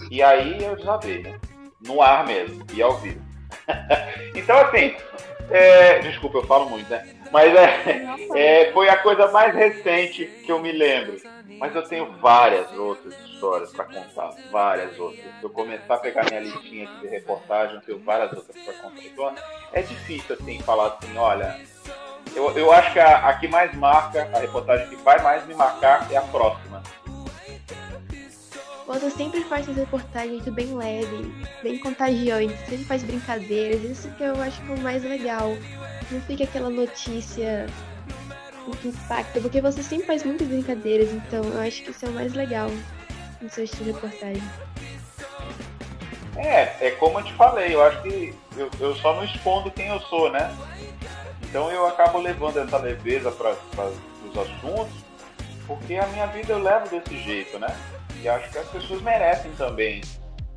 E 0.09 0.23
aí 0.23 0.63
eu 0.63 0.75
desabei, 0.75 1.21
né? 1.21 1.39
No 1.85 2.01
ar 2.01 2.25
mesmo, 2.25 2.65
e 2.73 2.81
ao 2.81 2.97
vivo. 2.97 3.21
então, 4.33 4.57
assim, 4.57 4.95
é, 5.51 5.99
desculpa, 5.99 6.39
eu 6.39 6.47
falo 6.47 6.69
muito, 6.69 6.89
né? 6.89 7.07
Mas 7.31 7.53
é, 7.53 8.03
é, 8.65 8.71
foi 8.71 8.89
a 8.89 8.97
coisa 8.97 9.29
mais 9.31 9.53
recente 9.53 10.25
que 10.43 10.51
eu 10.51 10.59
me 10.59 10.71
lembro. 10.71 11.17
Mas 11.59 11.75
eu 11.75 11.83
tenho 11.83 12.11
várias 12.19 12.71
outras 12.73 13.13
histórias 13.19 13.71
para 13.71 13.85
contar, 13.85 14.31
várias 14.51 14.97
outras. 14.99 15.23
Se 15.39 15.43
eu 15.43 15.49
começar 15.49 15.95
a 15.95 15.99
pegar 15.99 16.25
minha 16.25 16.41
listinha 16.41 16.87
aqui 16.87 17.01
de 17.01 17.07
reportagem, 17.07 17.75
eu 17.75 17.81
tenho 17.81 17.99
várias 17.99 18.31
outras 18.33 18.55
para 18.63 18.73
contar. 18.73 19.01
Então, 19.03 19.35
é 19.73 19.81
difícil 19.81 20.35
assim 20.39 20.59
falar 20.61 20.87
assim, 20.87 21.17
olha, 21.17 21.59
eu, 22.35 22.51
eu 22.57 22.71
acho 22.71 22.93
que 22.93 22.99
a, 22.99 23.29
a 23.29 23.33
que 23.35 23.47
mais 23.47 23.73
marca, 23.75 24.29
a 24.33 24.39
reportagem 24.39 24.87
que 24.87 24.95
vai 24.97 25.21
mais 25.21 25.45
me 25.45 25.53
marcar 25.53 26.07
é 26.11 26.17
a 26.17 26.21
próxima. 26.21 26.81
Você 28.87 29.11
sempre 29.11 29.43
faz 29.43 29.63
essas 29.63 29.75
reportagens 29.75 30.43
bem 30.45 30.73
leve, 30.73 31.33
bem 31.61 31.77
contagiante, 31.77 32.57
sempre 32.69 32.85
faz 32.85 33.03
brincadeiras, 33.03 33.83
isso 33.83 34.09
que 34.11 34.23
eu 34.23 34.41
acho 34.41 34.61
que 34.61 34.71
é 34.71 34.75
o 34.75 34.79
mais 34.79 35.03
legal. 35.03 35.49
Não 36.09 36.21
fica 36.21 36.45
aquela 36.45 36.69
notícia 36.69 37.67
que 38.81 38.87
impacta, 38.87 39.41
porque 39.41 39.61
você 39.61 39.83
sempre 39.83 40.07
faz 40.07 40.23
muitas 40.23 40.47
brincadeiras, 40.47 41.11
então 41.11 41.43
eu 41.43 41.61
acho 41.61 41.83
que 41.83 41.91
isso 41.91 42.05
é 42.05 42.09
o 42.09 42.13
mais 42.13 42.33
legal 42.33 42.69
no 43.41 43.49
seu 43.49 43.65
estilo 43.65 43.85
de 43.85 43.91
reportagem. 43.91 44.43
É, 46.37 46.87
é 46.87 46.91
como 46.91 47.19
eu 47.19 47.23
te 47.23 47.33
falei, 47.33 47.73
eu 47.73 47.83
acho 47.83 48.01
que 48.03 48.33
eu, 48.55 48.69
eu 48.79 48.95
só 48.95 49.15
não 49.15 49.23
escondo 49.23 49.71
quem 49.71 49.87
eu 49.87 49.99
sou, 50.01 50.31
né? 50.31 50.55
Então 51.49 51.71
eu 51.71 51.87
acabo 51.87 52.19
levando 52.19 52.57
essa 52.57 52.77
leveza 52.77 53.31
para 53.31 53.55
os 54.25 54.37
assuntos, 54.37 54.93
porque 55.65 55.95
a 55.95 56.07
minha 56.07 56.27
vida 56.27 56.53
eu 56.53 56.59
levo 56.59 56.89
desse 56.89 57.17
jeito, 57.23 57.57
né? 57.57 57.75
E 58.21 58.27
acho 58.27 58.49
que 58.49 58.57
as 58.57 58.67
pessoas 58.67 59.01
merecem 59.01 59.51
também 59.53 60.01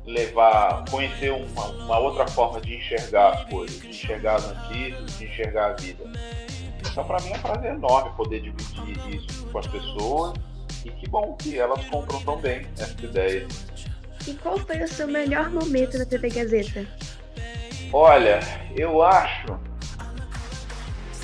levar, 0.05 0.83
conhecer 0.89 1.31
uma, 1.31 1.65
uma 1.67 1.99
outra 1.99 2.27
forma 2.27 2.59
de 2.59 2.75
enxergar 2.75 3.29
as 3.29 3.45
coisas, 3.45 3.79
de 3.79 3.89
enxergar 3.89 4.35
as 4.35 4.47
notícias, 4.47 5.17
de 5.17 5.25
enxergar 5.25 5.65
a 5.67 5.73
vida. 5.73 6.03
Então, 6.79 7.05
para 7.05 7.21
mim 7.21 7.31
é 7.31 7.37
um 7.37 7.41
prazer 7.41 7.71
enorme 7.71 8.11
poder 8.15 8.41
dividir 8.41 9.15
isso 9.15 9.45
com 9.47 9.59
as 9.59 9.67
pessoas 9.67 10.33
e 10.83 10.89
que 10.89 11.07
bom 11.07 11.35
que 11.37 11.57
elas 11.57 11.85
compram 11.85 12.21
tão 12.23 12.37
bem 12.37 12.65
essa 12.77 12.99
ideia. 13.01 13.47
E 14.27 14.33
qual 14.35 14.57
foi 14.57 14.81
o 14.81 14.87
seu 14.87 15.07
melhor 15.07 15.49
momento 15.49 15.97
na 15.97 16.05
TV 16.05 16.29
Gazeta? 16.29 16.85
Olha, 17.93 18.39
eu 18.75 19.01
acho 19.03 19.59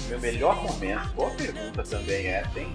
meu 0.08 0.20
melhor 0.20 0.56
momento, 0.62 1.08
boa 1.14 1.30
pergunta 1.32 1.84
também 1.84 2.28
é, 2.28 2.44
tem. 2.54 2.74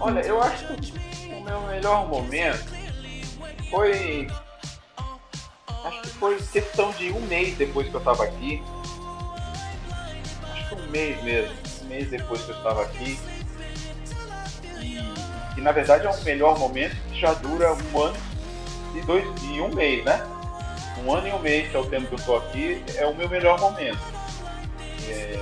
Olha, 0.00 0.20
eu 0.20 0.42
acho 0.42 0.66
que 0.66 0.92
o 1.34 1.40
meu 1.42 1.60
melhor 1.62 2.08
momento 2.08 2.64
foi. 3.70 4.28
Acho 5.84 6.02
que 6.02 6.08
foi 6.08 6.36
questão 6.40 6.90
de 6.92 7.10
um 7.10 7.20
mês 7.22 7.56
depois 7.56 7.88
que 7.88 7.94
eu 7.94 7.98
estava 7.98 8.24
aqui. 8.24 8.62
Acho 10.52 10.68
que 10.68 10.74
um 10.74 10.90
mês 10.90 11.22
mesmo. 11.22 11.54
Um 11.82 11.86
mês 11.86 12.10
depois 12.10 12.42
que 12.42 12.50
eu 12.50 12.56
estava 12.56 12.82
aqui. 12.82 13.18
E, 15.56 15.60
na 15.60 15.72
verdade 15.72 16.06
é 16.06 16.10
um 16.10 16.22
melhor 16.22 16.58
momento 16.58 16.96
que 17.10 17.20
já 17.20 17.34
dura 17.34 17.74
um 17.74 18.00
ano 18.00 18.16
e, 18.94 19.00
dois, 19.02 19.24
e 19.44 19.60
um 19.60 19.74
mês, 19.74 20.04
né? 20.04 20.20
Um 21.04 21.12
ano 21.12 21.28
e 21.28 21.32
um 21.32 21.38
mês, 21.38 21.70
que 21.70 21.76
é 21.76 21.78
o 21.78 21.86
tempo 21.86 22.06
que 22.06 22.14
eu 22.14 22.18
estou 22.18 22.36
aqui, 22.36 22.82
é 22.96 23.06
o 23.06 23.14
meu 23.14 23.28
melhor 23.28 23.58
momento. 23.60 23.98
É, 25.08 25.38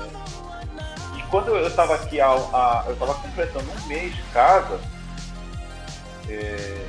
quando 1.31 1.55
eu 1.55 1.67
estava 1.67 1.95
aqui, 1.95 2.21
a, 2.21 2.29
a, 2.29 2.85
eu 2.87 2.95
estava 2.95 3.15
completando 3.15 3.71
um 3.71 3.87
mês 3.87 4.15
de 4.15 4.23
casa, 4.33 4.81
é, 6.29 6.87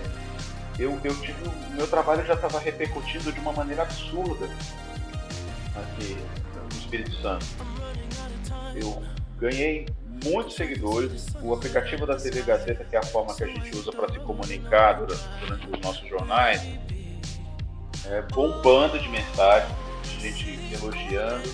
eu, 0.77 0.99
eu 1.03 1.15
tive, 1.21 1.37
meu 1.71 1.87
trabalho 1.87 2.25
já 2.25 2.33
estava 2.33 2.59
repercutindo 2.59 3.31
de 3.31 3.39
uma 3.39 3.51
maneira 3.51 3.83
absurda 3.83 4.49
aqui 5.75 6.17
no 6.55 6.79
Espírito 6.79 7.21
Santo. 7.21 7.45
Eu 8.75 9.03
ganhei 9.37 9.87
muitos 10.23 10.55
seguidores. 10.55 11.27
O 11.41 11.53
aplicativo 11.53 12.05
da 12.05 12.15
TV 12.15 12.41
Gazeta, 12.41 12.83
que 12.83 12.95
é 12.95 12.99
a 12.99 13.03
forma 13.03 13.33
que 13.35 13.43
a 13.43 13.47
gente 13.47 13.75
usa 13.75 13.91
para 13.91 14.11
se 14.11 14.19
comunicar 14.19 14.93
durante, 14.93 15.23
durante, 15.41 15.69
os 15.69 15.81
nossos 15.81 16.07
jornais, 16.07 16.61
é 18.05 18.21
bombando 18.33 18.99
de 18.99 19.07
mensagens, 19.09 19.75
gente 20.19 20.73
elogiando. 20.73 21.49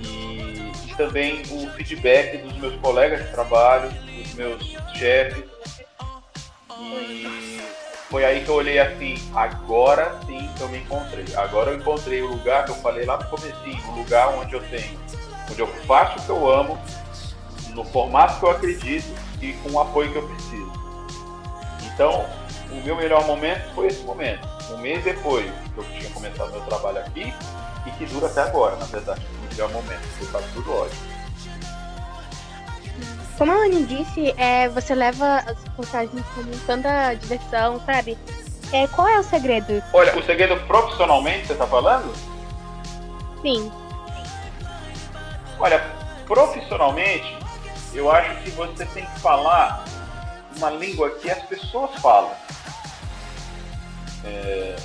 E 0.00 0.94
também 0.96 1.42
o 1.50 1.70
feedback 1.70 2.38
dos 2.38 2.56
meus 2.58 2.74
colegas 2.80 3.24
de 3.24 3.30
trabalho, 3.30 3.90
dos 3.90 4.34
meus 4.34 4.62
chefes. 4.94 5.44
E 6.80 7.60
foi 8.10 8.24
aí 8.24 8.44
que 8.44 8.48
eu 8.48 8.56
olhei 8.56 8.78
assim, 8.78 9.16
agora 9.34 10.18
sim 10.26 10.50
eu 10.60 10.68
me 10.68 10.78
encontrei. 10.78 11.24
Agora 11.36 11.70
eu 11.70 11.78
encontrei 11.78 12.20
o 12.22 12.28
lugar 12.28 12.64
que 12.64 12.72
eu 12.72 12.76
falei 12.76 13.06
lá 13.06 13.16
no 13.16 13.24
começo, 13.28 13.56
o 13.88 13.96
lugar 13.96 14.28
onde 14.34 14.54
eu 14.54 14.60
tenho, 14.68 14.98
onde 15.50 15.60
eu 15.60 15.66
faço 15.86 16.18
o 16.18 16.22
que 16.22 16.28
eu 16.28 16.50
amo, 16.50 16.78
no 17.70 17.84
formato 17.84 18.40
que 18.40 18.44
eu 18.44 18.50
acredito 18.50 19.06
e 19.40 19.52
com 19.54 19.70
o 19.70 19.80
apoio 19.80 20.10
que 20.10 20.18
eu 20.18 20.28
preciso. 20.28 20.72
Então, 21.94 22.26
o 22.72 22.76
meu 22.84 22.96
melhor 22.96 23.24
momento 23.26 23.72
foi 23.74 23.86
esse 23.86 24.02
momento. 24.02 24.46
Um 24.72 24.78
mês 24.78 25.02
depois 25.04 25.50
que 25.74 25.78
eu 25.78 25.84
tinha 25.84 26.10
começado 26.10 26.50
meu 26.50 26.60
trabalho 26.62 26.98
aqui 26.98 27.32
e 27.86 27.90
que 27.92 28.06
dura 28.06 28.26
até 28.26 28.42
agora, 28.42 28.76
na 28.76 28.84
verdade 28.84 29.37
melhor 29.50 29.70
momento, 29.70 30.00
porque 30.18 30.32
tá 30.32 30.40
tudo 30.54 30.72
ótimo. 30.72 31.18
Como 33.36 33.52
a 33.52 33.54
Anne 33.54 33.84
disse, 33.84 34.34
é, 34.36 34.68
você 34.68 34.94
leva 34.94 35.38
as 35.46 35.62
reportagens 35.62 36.26
com 36.34 36.42
tanta 36.66 37.14
diversão, 37.14 37.80
sabe? 37.86 38.18
É, 38.72 38.86
qual 38.88 39.06
é 39.06 39.18
o 39.18 39.22
segredo? 39.22 39.82
Olha, 39.92 40.16
o 40.18 40.22
segredo 40.24 40.56
profissionalmente, 40.66 41.46
você 41.46 41.54
tá 41.54 41.66
falando? 41.66 42.12
Sim. 43.40 43.70
Olha, 45.58 45.78
profissionalmente, 46.26 47.36
eu 47.94 48.10
acho 48.10 48.42
que 48.42 48.50
você 48.50 48.84
tem 48.86 49.06
que 49.06 49.20
falar 49.20 49.84
uma 50.56 50.70
língua 50.70 51.10
que 51.10 51.30
as 51.30 51.42
pessoas 51.44 51.94
falam. 52.00 52.32
É, 54.24 54.76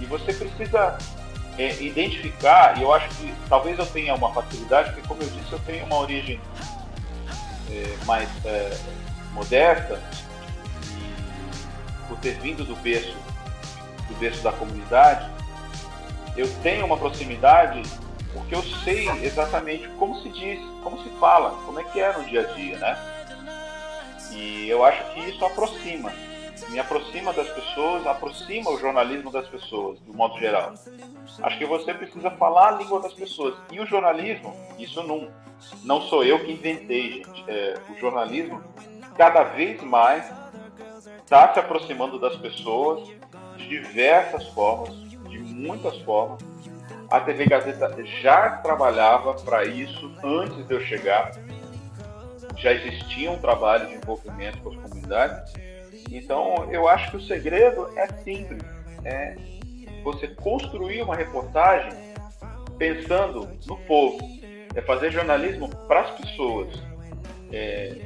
e 0.00 0.06
você 0.06 0.32
precisa 0.32 0.96
é, 1.60 1.82
identificar, 1.82 2.78
e 2.78 2.82
eu 2.82 2.94
acho 2.94 3.06
que 3.16 3.34
talvez 3.46 3.78
eu 3.78 3.84
tenha 3.84 4.14
uma 4.14 4.32
facilidade, 4.32 4.92
porque 4.92 5.06
como 5.06 5.22
eu 5.22 5.28
disse, 5.28 5.52
eu 5.52 5.58
tenho 5.60 5.84
uma 5.84 5.98
origem 5.98 6.40
é, 7.70 8.04
mais 8.06 8.28
é, 8.46 8.74
modesta, 9.32 10.00
e 10.96 12.08
por 12.08 12.18
ter 12.18 12.40
vindo 12.40 12.64
do 12.64 12.74
berço, 12.76 13.14
do 14.08 14.14
berço 14.18 14.42
da 14.42 14.52
comunidade, 14.52 15.28
eu 16.34 16.48
tenho 16.62 16.86
uma 16.86 16.96
proximidade 16.96 17.82
porque 18.32 18.54
eu 18.54 18.62
sei 18.84 19.08
exatamente 19.22 19.88
como 19.98 20.22
se 20.22 20.28
diz, 20.30 20.60
como 20.82 21.02
se 21.02 21.10
fala, 21.18 21.50
como 21.66 21.78
é 21.78 21.84
que 21.84 22.00
é 22.00 22.16
no 22.16 22.24
dia 22.24 22.40
a 22.40 22.52
dia, 22.54 22.78
né? 22.78 22.96
E 24.30 24.68
eu 24.68 24.84
acho 24.84 25.02
que 25.12 25.20
isso 25.28 25.44
aproxima 25.44 26.12
me 26.68 26.78
aproxima 26.78 27.32
das 27.32 27.48
pessoas, 27.48 28.06
aproxima 28.06 28.70
o 28.70 28.78
jornalismo 28.78 29.30
das 29.30 29.46
pessoas, 29.48 29.98
do 30.00 30.12
modo 30.12 30.38
geral. 30.38 30.74
Acho 31.42 31.58
que 31.58 31.64
você 31.64 31.94
precisa 31.94 32.30
falar 32.32 32.68
a 32.68 32.70
língua 32.72 33.00
das 33.00 33.14
pessoas. 33.14 33.54
E 33.70 33.80
o 33.80 33.86
jornalismo, 33.86 34.54
isso 34.78 35.02
não, 35.02 35.28
não 35.84 36.02
sou 36.02 36.24
eu 36.24 36.44
que 36.44 36.52
inventei, 36.52 37.12
gente. 37.12 37.44
É, 37.48 37.74
o 37.88 37.98
jornalismo, 37.98 38.62
cada 39.16 39.44
vez 39.44 39.82
mais, 39.82 40.30
está 41.22 41.52
se 41.52 41.60
aproximando 41.60 42.18
das 42.18 42.36
pessoas 42.36 43.08
de 43.56 43.68
diversas 43.68 44.46
formas, 44.48 44.94
de 45.28 45.38
muitas 45.38 45.96
formas. 46.02 46.42
A 47.10 47.20
TV 47.20 47.46
Gazeta 47.46 47.96
já 48.22 48.58
trabalhava 48.58 49.34
para 49.34 49.64
isso 49.64 50.12
antes 50.22 50.66
de 50.66 50.74
eu 50.74 50.80
chegar. 50.80 51.32
Já 52.56 52.72
existia 52.72 53.30
um 53.30 53.38
trabalho 53.38 53.88
de 53.88 53.94
envolvimento 53.94 54.58
com 54.58 54.70
as 54.70 54.76
comunidades 54.76 55.52
então, 56.10 56.68
eu 56.70 56.88
acho 56.88 57.10
que 57.10 57.16
o 57.16 57.20
segredo 57.20 57.90
é 57.96 58.06
simples, 58.22 58.62
é 59.04 59.36
você 60.02 60.28
construir 60.28 61.02
uma 61.02 61.14
reportagem 61.14 61.92
pensando 62.78 63.48
no 63.66 63.76
povo. 63.78 64.18
É 64.74 64.80
fazer 64.80 65.10
jornalismo 65.10 65.68
para 65.86 66.00
as 66.00 66.10
pessoas. 66.12 66.72
É, 67.52 67.96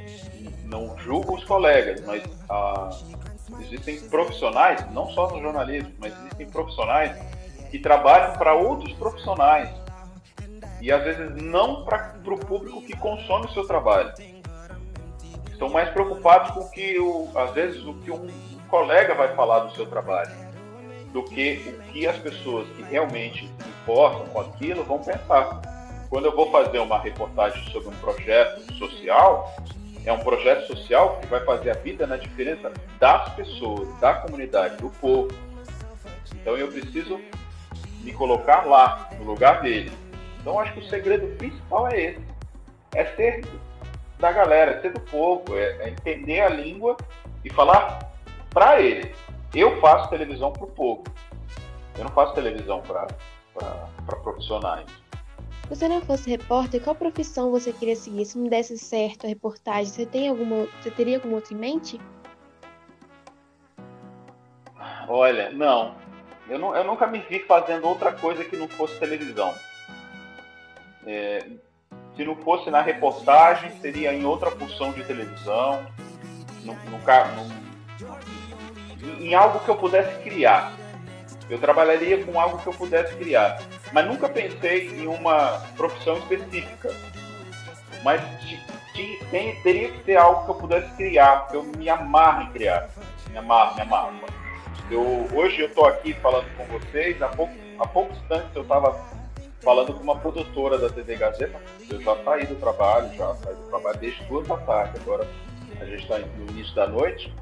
não 0.65 0.97
julgo 0.97 1.35
os 1.35 1.43
colegas, 1.43 2.03
mas 2.05 2.23
ah, 2.49 2.89
existem 3.61 3.99
profissionais, 4.09 4.85
não 4.91 5.07
só 5.11 5.29
no 5.29 5.41
jornalismo, 5.41 5.91
mas 5.99 6.17
existem 6.19 6.47
profissionais 6.47 7.15
que 7.69 7.79
trabalham 7.79 8.33
para 8.33 8.53
outros 8.53 8.91
profissionais 8.93 9.69
e 10.81 10.91
às 10.91 11.03
vezes 11.03 11.41
não 11.41 11.85
para 11.85 12.15
o 12.25 12.37
público 12.37 12.81
que 12.81 12.95
consome 12.97 13.45
o 13.45 13.53
seu 13.53 13.65
trabalho. 13.65 14.13
Estão 15.55 15.69
mais 15.69 15.89
preocupados 15.91 16.51
com 16.51 16.59
o 16.59 16.69
que, 16.69 16.99
o, 16.99 17.29
às 17.33 17.51
vezes, 17.51 17.81
o 17.85 17.93
que 17.93 18.11
um 18.11 18.27
colega 18.67 19.15
vai 19.15 19.33
falar 19.35 19.59
do 19.59 19.73
seu 19.73 19.85
trabalho, 19.85 20.29
do 21.13 21.23
que 21.23 21.63
o 21.65 21.93
que 21.93 22.05
as 22.05 22.17
pessoas 22.17 22.67
que 22.75 22.83
realmente 22.83 23.49
importam 23.81 24.25
com 24.25 24.41
aquilo 24.41 24.83
vão 24.83 24.99
pensar. 24.99 25.61
Quando 26.09 26.25
eu 26.25 26.35
vou 26.35 26.51
fazer 26.51 26.79
uma 26.79 26.99
reportagem 26.99 27.63
sobre 27.71 27.87
um 27.87 27.97
projeto 27.99 28.69
social, 28.73 29.55
é 30.05 30.11
um 30.11 30.19
projeto 30.19 30.67
social 30.67 31.19
que 31.21 31.27
vai 31.27 31.39
fazer 31.45 31.69
a 31.69 31.75
vida 31.75 32.05
na 32.05 32.17
diferença 32.17 32.73
das 32.99 33.33
pessoas, 33.35 33.87
da 34.01 34.13
comunidade, 34.13 34.75
do 34.75 34.89
povo. 34.89 35.33
Então 36.33 36.57
eu 36.57 36.67
preciso 36.67 37.17
me 38.01 38.11
colocar 38.11 38.65
lá, 38.65 39.09
no 39.17 39.23
lugar 39.23 39.61
dele. 39.61 39.89
Então 40.41 40.59
acho 40.59 40.73
que 40.73 40.79
o 40.79 40.89
segredo 40.89 41.33
principal 41.37 41.87
é 41.87 42.01
esse: 42.01 42.21
é 42.93 43.05
ser 43.15 43.45
da 44.19 44.31
galera, 44.31 44.71
é 44.71 44.81
ser 44.81 44.93
do 44.93 44.99
povo, 45.01 45.57
é, 45.57 45.77
é 45.79 45.89
entender 45.89 46.41
a 46.41 46.49
língua 46.49 46.95
e 47.43 47.49
falar 47.49 48.11
para 48.49 48.81
ele. 48.81 49.13
Eu 49.53 49.79
faço 49.79 50.09
televisão 50.09 50.51
para 50.51 50.63
o 50.63 50.71
povo. 50.71 51.03
Eu 51.97 52.03
não 52.03 52.11
faço 52.11 52.33
televisão 52.33 52.81
para 52.81 53.07
profissionais. 54.21 54.85
Se 55.63 55.69
você 55.69 55.87
não 55.87 56.01
fosse 56.01 56.29
repórter, 56.29 56.81
qual 56.83 56.95
profissão 56.95 57.51
você 57.51 57.73
queria 57.73 57.95
seguir? 57.95 58.25
Se 58.25 58.37
não 58.37 58.47
desse 58.47 58.77
certo 58.77 59.25
a 59.25 59.29
reportagem, 59.29 59.85
você 59.85 60.05
tem 60.05 60.29
alguma, 60.29 60.67
você 60.81 60.91
teria 60.91 61.17
alguma 61.17 61.35
outra 61.35 61.53
em 61.53 61.57
mente? 61.57 61.99
Olha, 65.07 65.49
não. 65.51 65.95
Eu, 66.47 66.59
não, 66.59 66.75
eu 66.75 66.83
nunca 66.83 67.07
me 67.07 67.19
vi 67.19 67.39
fazendo 67.39 67.87
outra 67.87 68.11
coisa 68.11 68.43
que 68.43 68.55
não 68.55 68.67
fosse 68.67 68.99
televisão. 68.99 69.53
É, 71.07 71.47
se 72.15 72.23
não 72.23 72.35
fosse 72.37 72.69
na 72.69 72.81
reportagem, 72.81 73.71
seria 73.81 74.13
em 74.13 74.25
outra 74.25 74.51
função 74.51 74.91
de 74.91 75.03
televisão, 75.03 75.85
no, 76.63 76.73
no, 76.73 76.97
no, 76.97 77.65
em 79.19 79.35
algo 79.35 79.59
que 79.59 79.69
eu 79.69 79.75
pudesse 79.75 80.23
criar. 80.23 80.73
Eu 81.49 81.59
trabalharia 81.59 82.23
com 82.23 82.39
algo 82.39 82.57
que 82.57 82.67
eu 82.67 82.73
pudesse 82.73 83.13
criar. 83.15 83.61
Mas 83.91 84.07
nunca 84.07 84.27
pensei 84.27 84.89
em 84.89 85.07
uma 85.07 85.61
profissão 85.77 86.17
específica. 86.17 86.93
Mas 88.03 88.21
tem, 89.29 89.55
teria 89.61 89.91
que 89.91 90.03
ser 90.03 90.17
algo 90.17 90.45
que 90.45 90.51
eu 90.51 90.55
pudesse 90.55 90.91
criar, 90.95 91.41
porque 91.41 91.57
eu 91.57 91.63
me 91.63 91.89
amarro 91.89 92.43
em 92.43 92.51
criar. 92.51 92.89
Me 93.29 93.37
amarro, 93.37 93.75
me 93.75 93.81
amarro. 93.81 94.13
Eu, 94.89 95.27
hoje 95.33 95.61
eu 95.61 95.67
estou 95.67 95.85
aqui 95.87 96.13
falando 96.13 96.45
com 96.55 96.65
vocês, 96.65 97.21
há, 97.21 97.27
pouco, 97.27 97.53
há 97.79 97.87
poucos 97.87 98.17
instantes 98.17 98.55
eu 98.55 98.61
estava 98.61 98.93
falando 99.65 99.93
com 99.93 100.03
uma 100.03 100.17
produtora 100.17 100.77
da 100.77 100.89
TV 100.89 101.17
Gazeta. 101.17 101.59
Eu 101.89 101.99
já 101.99 102.15
saí 102.23 102.45
do 102.45 102.55
trabalho, 102.55 103.13
já 103.15 103.35
saí 103.35 103.55
do 103.55 103.67
trabalho 103.67 103.97
desde 103.97 104.23
duas 104.25 104.47
da 104.47 104.55
tarde, 104.57 104.97
agora 105.01 105.27
a 105.81 105.85
gente 105.85 106.03
está 106.03 106.19
no 106.19 106.51
início 106.51 106.73
da 106.73 106.87
noite 106.87 107.33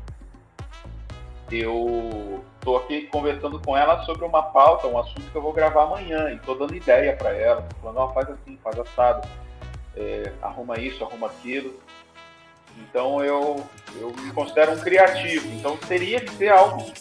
eu 1.51 2.43
estou 2.55 2.77
aqui 2.77 3.03
conversando 3.07 3.59
com 3.59 3.77
ela 3.77 4.03
sobre 4.03 4.25
uma 4.25 4.41
pauta, 4.41 4.87
um 4.87 4.97
assunto 4.97 5.29
que 5.29 5.35
eu 5.35 5.41
vou 5.41 5.53
gravar 5.53 5.83
amanhã, 5.83 6.31
e 6.31 6.35
estou 6.35 6.57
dando 6.57 6.75
ideia 6.75 7.15
para 7.15 7.31
ela, 7.31 7.67
falando, 7.81 7.97
ó, 7.97 8.05
oh, 8.05 8.13
faz 8.13 8.29
assim, 8.29 8.57
faz 8.63 8.79
assado, 8.79 9.27
é, 9.95 10.31
arruma 10.41 10.79
isso, 10.79 11.03
arruma 11.03 11.27
aquilo. 11.27 11.79
Então 12.77 13.23
eu, 13.23 13.63
eu 13.95 14.13
me 14.19 14.31
considero 14.31 14.73
um 14.73 14.79
criativo, 14.79 15.47
então 15.53 15.77
teria 15.77 16.19
que 16.19 16.33
ser 16.35 16.49
algo 16.49 16.91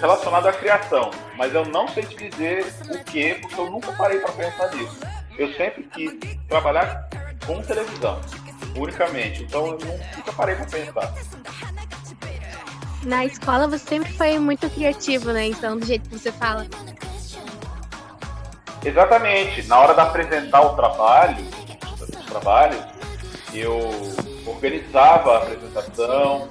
relacionado 0.00 0.46
à 0.46 0.52
criação, 0.52 1.10
mas 1.36 1.54
eu 1.54 1.64
não 1.66 1.88
sei 1.88 2.04
te 2.04 2.28
dizer 2.28 2.64
o 2.90 3.04
que, 3.04 3.34
porque 3.34 3.60
eu 3.60 3.70
nunca 3.70 3.92
parei 3.92 4.20
para 4.20 4.32
pensar 4.32 4.74
nisso. 4.74 4.98
Eu 5.36 5.52
sempre 5.54 5.84
quis 5.84 6.12
trabalhar 6.48 7.08
com 7.46 7.62
televisão, 7.62 8.20
unicamente, 8.76 9.44
então 9.44 9.66
eu 9.66 9.78
nunca 9.78 10.32
parei 10.32 10.56
para 10.56 10.66
pensar 10.66 11.14
na 13.04 13.24
escola 13.24 13.68
você 13.68 13.86
sempre 13.86 14.12
foi 14.12 14.38
muito 14.38 14.68
criativo, 14.70 15.32
né? 15.32 15.46
Então, 15.46 15.78
do 15.78 15.86
jeito 15.86 16.08
que 16.08 16.18
você 16.18 16.32
fala. 16.32 16.66
Exatamente. 18.84 19.66
Na 19.66 19.78
hora 19.78 19.94
de 19.94 20.00
apresentar 20.00 20.60
o 20.60 20.76
trabalho, 20.76 21.44
os 22.00 22.26
trabalhos, 22.26 22.84
eu 23.52 23.90
organizava 24.50 25.34
a 25.34 25.38
apresentação, 25.38 26.48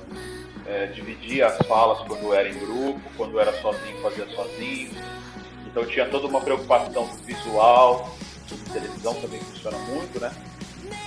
é, 0.65 0.87
dividia 0.87 1.47
as 1.47 1.57
falas 1.67 1.99
quando 2.07 2.33
era 2.33 2.49
em 2.49 2.57
grupo, 2.59 3.01
quando 3.15 3.39
era 3.39 3.53
sozinho, 3.61 4.01
fazia 4.01 4.27
sozinho. 4.35 4.91
Então 5.65 5.85
tinha 5.85 6.05
toda 6.07 6.27
uma 6.27 6.41
preocupação 6.41 7.05
visual. 7.25 8.15
A 8.69 8.73
televisão 8.73 9.13
também 9.15 9.39
funciona 9.39 9.77
muito, 9.79 10.19
né? 10.19 10.31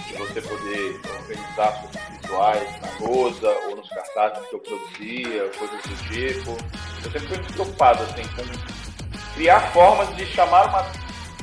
De 0.06 0.12
você 0.14 0.40
poder 0.40 1.00
organizar 1.20 1.80
suas 1.80 2.20
visuais 2.20 2.80
na 2.80 3.06
lousa 3.06 3.48
ou 3.68 3.76
nos 3.76 3.88
cartazes 3.88 4.46
que 4.48 4.54
eu 4.54 4.60
produzia, 4.60 5.50
coisas 5.58 5.82
do 5.82 6.08
tipo. 6.08 6.56
Eu 7.04 7.10
sempre 7.10 7.28
fui 7.28 7.36
muito 7.38 7.52
preocupado 7.54 8.02
assim, 8.04 8.22
com 8.34 9.34
criar 9.34 9.60
formas 9.72 10.14
de 10.16 10.26
chamar 10.26 10.66
uma, 10.66 10.86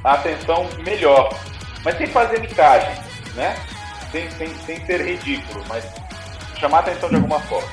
atenção 0.03 0.69
melhor, 0.85 1.29
mas 1.83 1.97
sem 1.97 2.07
fazer 2.07 2.39
micagem, 2.39 2.93
né? 3.35 3.55
Sem, 4.11 4.29
sem, 4.31 4.47
sem 4.59 4.85
ser 4.85 5.05
ridículo, 5.05 5.63
mas 5.67 5.85
chamar 6.59 6.79
atenção 6.79 7.09
de 7.09 7.15
alguma 7.15 7.39
forma. 7.41 7.67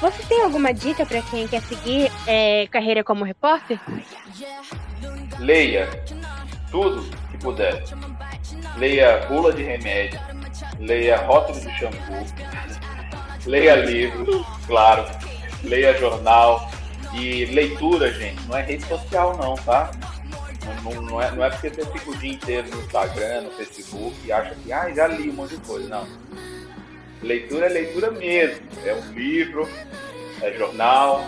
Você 0.00 0.22
tem 0.28 0.42
alguma 0.42 0.72
dica 0.72 1.04
para 1.04 1.20
quem 1.22 1.48
quer 1.48 1.60
seguir 1.62 2.10
é, 2.26 2.68
carreira 2.68 3.02
como 3.02 3.24
repórter? 3.24 3.80
Leia 5.40 5.88
tudo 6.70 7.02
que 7.30 7.38
puder 7.38 7.82
leia 8.78 9.26
bula 9.28 9.52
de 9.52 9.62
remédio, 9.62 10.18
leia 10.78 11.18
rótulo 11.18 11.60
de 11.60 11.70
shampoo, 11.78 12.26
leia 13.46 13.76
livros, 13.76 14.46
claro, 14.66 15.04
leia 15.62 15.96
jornal. 15.98 16.70
E 17.14 17.46
leitura, 17.46 18.12
gente, 18.12 18.38
não 18.46 18.54
é 18.58 18.62
rede 18.62 18.84
social 18.84 19.34
não, 19.38 19.54
tá? 19.54 19.90
Não, 20.82 21.02
não, 21.02 21.22
é, 21.22 21.30
não 21.30 21.44
é 21.44 21.50
porque 21.50 21.70
você 21.70 21.84
fica 21.84 22.10
o 22.10 22.16
dia 22.16 22.32
inteiro 22.32 22.68
no 22.70 22.80
Instagram, 22.82 23.42
no 23.42 23.50
Facebook 23.52 24.16
e 24.24 24.32
acha 24.32 24.54
que 24.54 24.72
ah, 24.72 24.92
já 24.94 25.06
li 25.06 25.30
um 25.30 25.34
monte 25.34 25.56
de 25.56 25.66
coisa. 25.66 25.88
Não. 25.88 26.06
Leitura 27.22 27.66
é 27.66 27.68
leitura 27.68 28.10
mesmo. 28.10 28.66
É 28.84 28.94
um 28.94 29.12
livro, 29.12 29.68
é 30.42 30.52
jornal, 30.52 31.24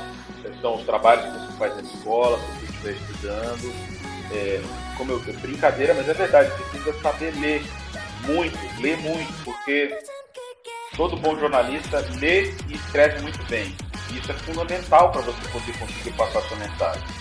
são 0.60 0.76
os 0.76 0.84
trabalhos 0.84 1.24
que 1.24 1.30
você 1.30 1.58
faz 1.58 1.76
na 1.76 1.82
escola, 1.82 2.38
se 2.38 2.46
você 2.46 2.64
estiver 2.64 2.92
estudando. 2.92 4.00
É, 4.32 4.60
como 4.96 5.12
eu 5.12 5.20
brincadeira, 5.40 5.94
mas 5.94 6.08
é 6.08 6.12
verdade, 6.12 6.50
precisa 6.52 6.92
saber 7.00 7.34
ler 7.40 7.62
muito, 8.26 8.58
ler 8.80 8.98
muito, 8.98 9.32
porque 9.44 9.98
todo 10.94 11.16
bom 11.16 11.38
jornalista 11.38 12.04
lê 12.20 12.50
e 12.68 12.74
escreve 12.74 13.20
muito 13.22 13.42
bem. 13.48 13.74
Isso 14.12 14.30
é 14.30 14.34
fundamental 14.34 15.10
para 15.10 15.22
você 15.22 15.48
poder 15.48 15.78
conseguir 15.78 16.12
passar 16.12 16.42
sua 16.42 16.56
mensagem. 16.58 17.19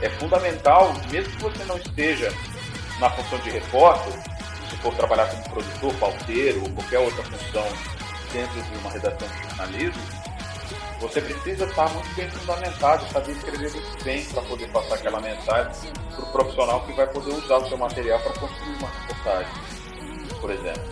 É 0.00 0.08
fundamental, 0.10 0.92
mesmo 1.10 1.32
que 1.32 1.42
você 1.42 1.64
não 1.64 1.76
esteja 1.78 2.32
na 3.00 3.10
função 3.10 3.38
de 3.38 3.50
repórter, 3.50 4.12
se 4.68 4.76
for 4.78 4.94
trabalhar 4.94 5.26
como 5.26 5.42
produtor, 5.50 5.94
pauteiro 5.94 6.62
ou 6.62 6.70
qualquer 6.70 6.98
outra 6.98 7.22
função 7.24 7.66
dentro 8.32 8.62
de 8.62 8.78
uma 8.78 8.90
redação 8.90 9.28
de 9.28 9.48
jornalismo, 9.48 10.02
você 11.00 11.20
precisa 11.20 11.64
estar 11.64 11.88
muito 11.90 12.14
bem 12.14 12.30
fundamentado, 12.30 13.06
saber 13.12 13.32
escrever 13.32 13.70
muito 13.70 14.04
bem 14.04 14.24
para 14.24 14.42
poder 14.42 14.68
passar 14.68 14.94
aquela 14.94 15.20
mensagem 15.20 15.92
para 16.14 16.24
o 16.24 16.32
profissional 16.32 16.80
que 16.86 16.92
vai 16.92 17.06
poder 17.06 17.34
usar 17.34 17.58
o 17.58 17.68
seu 17.68 17.76
material 17.76 18.18
para 18.20 18.32
construir 18.32 18.76
uma 18.78 18.88
reportagem, 18.88 19.52
por 20.40 20.50
exemplo. 20.50 20.82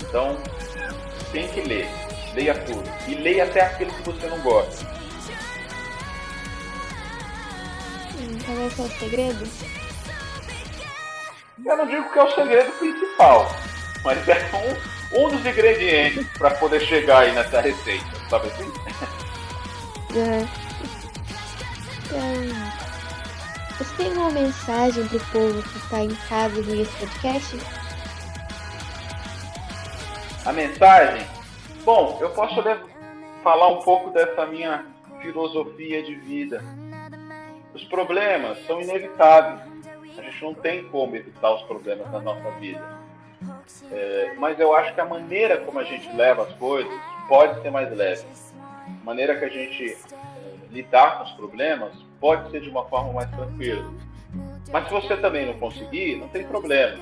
Então, 0.00 0.36
tem 1.32 1.48
que 1.48 1.60
ler, 1.60 1.88
leia 2.34 2.54
tudo. 2.64 2.82
E 3.06 3.14
leia 3.14 3.44
até 3.44 3.60
aquilo 3.60 3.92
que 3.92 4.02
você 4.02 4.26
não 4.26 4.40
gosta. 4.40 4.95
Qual 8.46 8.58
é 8.58 8.66
o 8.66 8.98
segredo? 8.98 9.44
Eu 11.64 11.76
não 11.76 11.86
digo 11.86 12.08
que 12.12 12.18
é 12.18 12.22
o 12.22 12.30
segredo 12.32 12.70
principal, 12.78 13.50
mas 14.04 14.28
é 14.28 14.38
um, 15.12 15.24
um 15.24 15.28
dos 15.30 15.44
ingredientes 15.44 16.26
para 16.38 16.50
poder 16.52 16.80
chegar 16.82 17.22
aí 17.22 17.32
nessa 17.32 17.60
receita, 17.60 18.06
sabe 18.30 18.46
assim? 18.46 18.72
É. 20.16 20.46
É. 22.14 22.86
Você 23.78 23.96
tem 23.96 24.12
uma 24.12 24.30
mensagem 24.30 25.06
para 25.08 25.16
o 25.16 25.26
povo 25.26 25.62
que 25.62 25.78
está 25.78 26.00
em 26.02 26.14
casa 26.14 26.56
ouvindo 26.56 26.82
esse 26.82 26.96
podcast? 26.96 27.58
A 30.44 30.52
mensagem? 30.52 31.26
Bom, 31.84 32.18
eu 32.20 32.30
posso 32.30 32.62
falar 33.42 33.68
um 33.68 33.82
pouco 33.82 34.10
dessa 34.10 34.46
minha 34.46 34.86
filosofia 35.20 36.02
de 36.02 36.14
vida. 36.14 36.62
Os 37.76 37.84
problemas 37.84 38.56
são 38.66 38.80
inevitáveis. 38.80 39.60
A 40.16 40.22
gente 40.22 40.42
não 40.42 40.54
tem 40.54 40.84
como 40.88 41.14
evitar 41.14 41.54
os 41.54 41.62
problemas 41.64 42.10
na 42.10 42.20
nossa 42.20 42.50
vida. 42.52 42.82
É, 43.92 44.32
mas 44.38 44.58
eu 44.58 44.74
acho 44.74 44.94
que 44.94 45.00
a 45.02 45.04
maneira 45.04 45.58
como 45.58 45.78
a 45.78 45.84
gente 45.84 46.10
leva 46.16 46.44
as 46.44 46.54
coisas 46.54 46.90
pode 47.28 47.60
ser 47.60 47.70
mais 47.70 47.94
leve. 47.94 48.24
A 49.02 49.04
maneira 49.04 49.38
que 49.38 49.44
a 49.44 49.50
gente 49.50 49.92
é, 49.92 49.96
lidar 50.70 51.18
com 51.18 51.24
os 51.24 51.32
problemas 51.32 51.92
pode 52.18 52.50
ser 52.50 52.62
de 52.62 52.70
uma 52.70 52.86
forma 52.86 53.12
mais 53.12 53.30
tranquila. 53.30 53.92
Mas 54.72 54.84
se 54.86 54.94
você 54.94 55.14
também 55.18 55.44
não 55.44 55.58
conseguir, 55.58 56.16
não 56.16 56.28
tem 56.28 56.46
problema. 56.46 56.96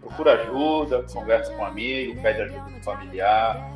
Procura 0.00 0.34
ajuda, 0.34 1.04
conversa 1.12 1.52
com 1.54 1.62
um 1.62 1.66
amigo, 1.66 2.22
pede 2.22 2.40
ajuda 2.40 2.70
com 2.70 2.82
familiar. 2.84 3.68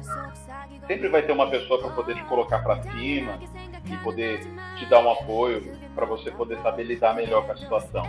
Sempre 0.87 1.09
vai 1.09 1.23
ter 1.23 1.33
uma 1.33 1.51
pessoa 1.51 1.81
para 1.81 1.91
poder 1.91 2.15
te 2.15 2.23
colocar 2.27 2.61
para 2.61 2.81
cima 2.93 3.41
e 3.85 3.97
poder 4.05 4.39
te 4.77 4.87
dar 4.87 5.01
um 5.01 5.11
apoio 5.11 5.77
para 5.95 6.07
você 6.07 6.31
poder 6.31 6.59
saber 6.63 6.85
lidar 6.85 7.15
melhor 7.15 7.45
com 7.45 7.53
a 7.53 7.57
situação. 7.57 8.07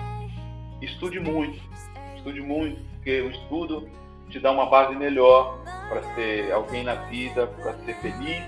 Estude 0.81 1.19
muito, 1.19 1.59
estude 2.15 2.41
muito, 2.41 2.81
porque 2.95 3.21
o 3.21 3.29
estudo 3.29 3.89
te 4.29 4.39
dá 4.39 4.51
uma 4.51 4.67
base 4.67 4.95
melhor 4.95 5.57
para 5.89 6.03
ser 6.15 6.51
alguém 6.51 6.83
na 6.83 6.95
vida, 6.95 7.47
para 7.47 7.73
ser 7.79 7.95
feliz. 7.95 8.43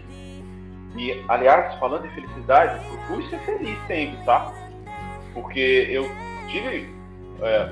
E, 0.96 1.24
aliás, 1.28 1.76
falando 1.80 2.06
em 2.06 2.10
felicidade, 2.12 2.86
procure 2.86 3.30
ser 3.30 3.40
feliz 3.40 3.78
sempre, 3.88 4.24
tá? 4.26 4.54
Porque 5.34 5.88
eu 5.90 6.10
tive 6.50 6.94
é, 7.42 7.70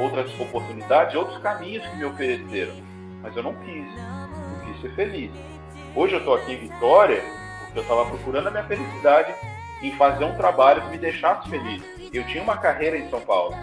outras 0.00 0.38
oportunidades, 0.38 1.14
outros 1.14 1.38
caminhos 1.38 1.84
que 1.86 1.96
me 1.96 2.04
ofereceram, 2.04 2.74
mas 3.22 3.36
eu 3.36 3.42
não 3.42 3.54
quis. 3.54 3.86
Eu 3.96 4.72
quis 4.72 4.80
ser 4.82 4.94
feliz. 4.94 5.30
Hoje 5.94 6.14
eu 6.14 6.18
estou 6.18 6.34
aqui 6.34 6.52
em 6.52 6.58
Vitória 6.58 7.22
porque 7.64 7.78
eu 7.78 7.82
estava 7.82 8.04
procurando 8.06 8.48
a 8.48 8.50
minha 8.50 8.64
felicidade 8.64 9.34
em 9.82 9.92
fazer 9.96 10.24
um 10.24 10.36
trabalho 10.36 10.82
que 10.82 10.90
me 10.90 10.98
deixasse 10.98 11.48
feliz. 11.48 11.82
Eu 12.12 12.24
tinha 12.26 12.42
uma 12.42 12.56
carreira 12.56 12.96
em 12.96 13.08
São 13.10 13.20
Paulo. 13.20 13.54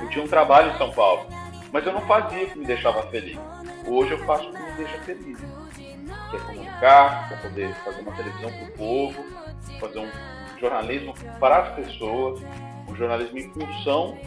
Eu 0.00 0.08
tinha 0.08 0.24
um 0.24 0.28
trabalho 0.28 0.72
em 0.72 0.78
São 0.78 0.90
Paulo. 0.92 1.26
Mas 1.72 1.86
eu 1.86 1.92
não 1.92 2.02
fazia 2.02 2.44
o 2.44 2.50
que 2.50 2.58
me 2.58 2.66
deixava 2.66 3.02
feliz. 3.04 3.38
Hoje 3.86 4.12
eu 4.12 4.18
faço 4.24 4.48
o 4.48 4.52
que 4.52 4.62
me 4.62 4.72
deixa 4.72 4.98
feliz. 5.00 5.38
Que 6.30 6.36
é 6.36 6.40
comunicar, 6.40 7.28
que 7.28 7.34
é 7.34 7.36
poder 7.38 7.74
fazer 7.76 8.02
uma 8.02 8.12
televisão 8.12 8.50
para 8.50 8.64
o 8.64 8.72
povo, 8.72 9.24
fazer 9.80 9.98
um 9.98 10.10
jornalismo 10.58 11.14
para 11.38 11.58
as 11.58 11.74
pessoas, 11.74 12.40
um 12.88 12.94
jornalismo 12.94 13.38
em 13.38 13.50
função 13.50 14.18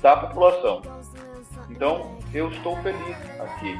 da 0.00 0.16
população. 0.16 0.82
Então, 1.68 2.18
eu 2.32 2.50
estou 2.50 2.76
feliz 2.82 3.16
aqui, 3.40 3.78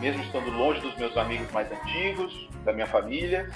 mesmo 0.00 0.22
estando 0.22 0.50
longe 0.50 0.80
dos 0.80 0.96
meus 0.96 1.16
amigos 1.16 1.50
mais 1.52 1.70
antigos, 1.70 2.48
da 2.64 2.72
minha 2.72 2.86
família, 2.86 3.48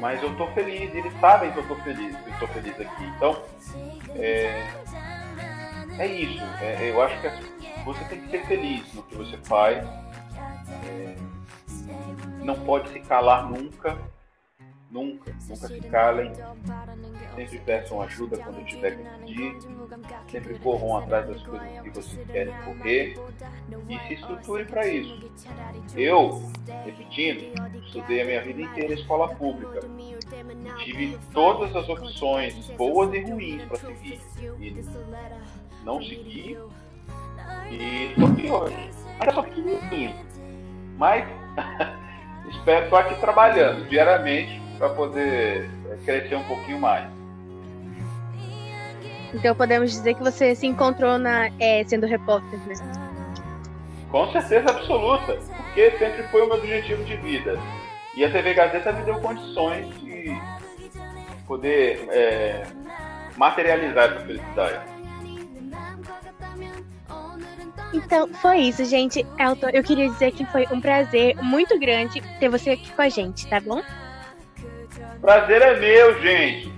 mas 0.00 0.22
eu 0.22 0.32
estou 0.32 0.50
feliz, 0.52 0.94
eles 0.94 1.12
sabem 1.20 1.52
que 1.52 1.58
eu 1.58 1.62
estou 1.62 1.76
feliz, 1.78 2.16
que 2.16 2.28
eu 2.28 2.32
estou 2.32 2.48
feliz 2.48 2.80
aqui. 2.80 3.04
Então, 3.16 3.42
é, 4.16 4.66
é 5.98 6.06
isso. 6.06 6.42
É, 6.60 6.90
eu 6.90 7.02
acho 7.02 7.20
que 7.20 7.84
você 7.84 8.04
tem 8.04 8.20
que 8.22 8.30
ser 8.30 8.46
feliz 8.46 8.92
no 8.94 9.02
que 9.02 9.14
você 9.14 9.36
faz. 9.38 9.86
É, 10.86 11.16
não 12.42 12.58
pode 12.64 12.88
se 12.90 13.00
calar 13.00 13.48
nunca 13.48 13.96
Nunca, 14.90 15.32
nunca 15.48 15.68
se 15.68 15.80
calem. 15.82 16.32
Sempre 17.36 17.58
peçam 17.60 18.02
ajuda 18.02 18.36
quando 18.38 18.64
tiver 18.66 18.96
que 18.96 19.18
pedir. 19.20 19.56
Sempre 20.28 20.58
corram 20.58 20.96
atrás 20.96 21.28
das 21.28 21.42
coisas 21.44 21.80
que 21.80 21.90
vocês 21.90 22.26
querem 22.26 22.52
correr. 22.64 23.16
E 23.88 23.98
se 24.08 24.14
estruturem 24.14 24.66
para 24.66 24.88
isso. 24.88 25.30
Eu, 25.94 26.42
repetindo, 26.84 27.52
estudei 27.90 28.22
a 28.22 28.24
minha 28.24 28.42
vida 28.42 28.62
inteira 28.62 28.92
em 28.92 28.96
escola 28.96 29.28
pública. 29.34 29.80
Tive 30.78 31.18
todas 31.32 31.74
as 31.74 31.88
opções, 31.88 32.54
boas 32.76 33.12
e 33.12 33.20
ruins, 33.20 33.62
para 33.64 33.78
seguir. 33.78 34.20
E 34.60 34.84
não 35.84 36.00
segui. 36.00 36.56
E 37.68 38.06
estou 38.10 38.28
aqui 38.28 38.50
hoje. 38.50 38.90
Ainda 39.18 39.32
sou 39.34 39.42
pequenininho. 39.42 40.14
Mas 40.96 41.28
espero 42.50 42.84
estar 42.84 43.00
aqui 43.00 43.20
trabalhando 43.20 43.88
diariamente 43.88 44.60
para 44.78 44.90
poder 44.90 45.68
é, 45.90 45.96
crescer 46.04 46.36
um 46.36 46.44
pouquinho 46.44 46.78
mais. 46.78 47.08
Então 49.34 49.54
podemos 49.54 49.90
dizer 49.90 50.14
que 50.14 50.22
você 50.22 50.54
se 50.54 50.66
encontrou 50.66 51.18
na, 51.18 51.50
é, 51.58 51.84
sendo 51.84 52.06
repórter, 52.06 52.58
né? 52.66 52.74
Com 54.10 54.30
certeza 54.32 54.70
absoluta, 54.70 55.38
porque 55.56 55.90
sempre 55.92 56.24
foi 56.24 56.42
o 56.42 56.46
meu 56.46 56.56
objetivo 56.56 57.04
de 57.04 57.16
vida. 57.16 57.56
E 58.20 58.24
a 58.26 58.30
TV 58.30 58.52
Gazeta 58.52 58.92
me 58.92 59.02
deu 59.02 59.14
condições 59.14 59.98
de 59.98 60.38
poder 61.46 62.06
é, 62.10 62.64
materializar 63.34 64.12
essa 64.12 64.20
felicidade. 64.26 64.84
Então, 67.94 68.28
foi 68.34 68.58
isso, 68.58 68.84
gente. 68.84 69.26
Elton, 69.38 69.70
eu 69.70 69.82
queria 69.82 70.06
dizer 70.10 70.32
que 70.32 70.44
foi 70.44 70.66
um 70.70 70.82
prazer 70.82 71.34
muito 71.36 71.78
grande 71.78 72.20
ter 72.38 72.50
você 72.50 72.72
aqui 72.72 72.92
com 72.92 73.00
a 73.00 73.08
gente, 73.08 73.48
tá 73.48 73.58
bom? 73.58 73.82
Prazer 75.22 75.62
é 75.62 75.80
meu, 75.80 76.20
gente. 76.20 76.70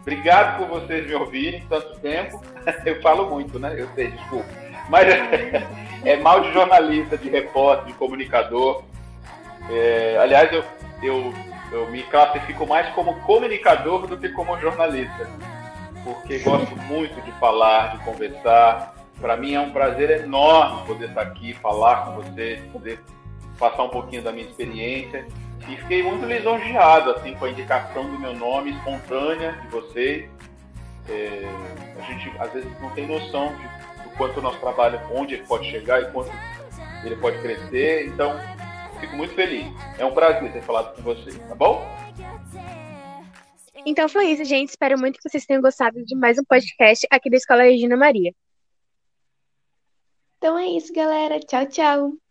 Obrigado 0.00 0.56
por 0.56 0.80
vocês 0.80 1.06
me 1.06 1.14
ouvirem 1.14 1.62
tanto 1.68 2.00
tempo. 2.00 2.42
Eu 2.86 3.02
falo 3.02 3.28
muito, 3.28 3.58
né? 3.58 3.74
Eu 3.78 3.86
sei, 3.94 4.12
desculpa. 4.12 4.48
Mas 4.88 5.08
é, 6.06 6.16
mal 6.16 6.40
de 6.40 6.54
jornalista, 6.54 7.18
de 7.18 7.28
repórter, 7.28 7.88
de 7.88 7.92
comunicador. 7.92 8.82
É, 9.68 10.16
aliás, 10.20 10.52
eu, 10.52 10.64
eu, 11.02 11.32
eu 11.72 11.90
me 11.90 12.02
classifico 12.04 12.66
mais 12.66 12.88
como 12.94 13.20
comunicador 13.20 14.06
do 14.06 14.16
que 14.16 14.28
como 14.30 14.58
jornalista. 14.58 15.28
Porque 16.04 16.38
gosto 16.38 16.76
muito 16.76 17.20
de 17.22 17.32
falar, 17.32 17.96
de 17.96 18.04
conversar. 18.04 18.94
Para 19.20 19.36
mim 19.36 19.54
é 19.54 19.60
um 19.60 19.70
prazer 19.70 20.10
enorme 20.10 20.86
poder 20.86 21.08
estar 21.08 21.22
aqui, 21.22 21.54
falar 21.54 22.04
com 22.04 22.22
vocês, 22.22 22.60
poder 22.70 23.00
passar 23.58 23.84
um 23.84 23.88
pouquinho 23.88 24.22
da 24.22 24.30
minha 24.30 24.46
experiência 24.46 25.26
e 25.68 25.76
fiquei 25.76 26.02
muito 26.02 26.24
lisonjeado 26.24 27.10
assim, 27.10 27.34
com 27.34 27.44
a 27.44 27.50
indicação 27.50 28.04
do 28.04 28.18
meu 28.18 28.34
nome 28.34 28.70
espontânea 28.70 29.52
de 29.62 29.68
vocês. 29.68 30.30
É, 31.08 31.42
a 31.98 32.02
gente 32.02 32.32
às 32.38 32.52
vezes 32.52 32.80
não 32.80 32.90
tem 32.90 33.06
noção 33.06 33.54
de, 33.56 34.02
do 34.04 34.10
quanto 34.16 34.38
o 34.38 34.42
nosso 34.42 34.58
trabalho, 34.58 35.00
onde 35.12 35.34
ele 35.34 35.44
pode 35.44 35.68
chegar 35.70 36.02
e 36.02 36.10
quanto 36.12 36.30
ele 37.04 37.16
pode 37.16 37.38
crescer. 37.40 38.06
Então, 38.06 38.38
fico 39.00 39.16
muito 39.16 39.34
feliz. 39.34 39.66
É 39.98 40.04
um 40.04 40.12
prazer 40.12 40.52
ter 40.52 40.62
falado 40.62 40.94
com 40.94 41.02
vocês, 41.02 41.38
tá 41.48 41.54
bom? 41.54 41.82
Então 43.84 44.08
foi 44.08 44.26
isso, 44.26 44.44
gente. 44.44 44.70
Espero 44.70 44.98
muito 44.98 45.18
que 45.18 45.28
vocês 45.28 45.46
tenham 45.46 45.62
gostado 45.62 46.04
de 46.04 46.16
mais 46.16 46.38
um 46.38 46.44
podcast 46.44 47.06
aqui 47.10 47.30
da 47.30 47.36
Escola 47.36 47.62
Regina 47.62 47.96
Maria. 47.96 48.34
Então 50.38 50.58
é 50.58 50.66
isso, 50.66 50.92
galera. 50.92 51.38
Tchau, 51.40 51.66
tchau. 51.66 52.25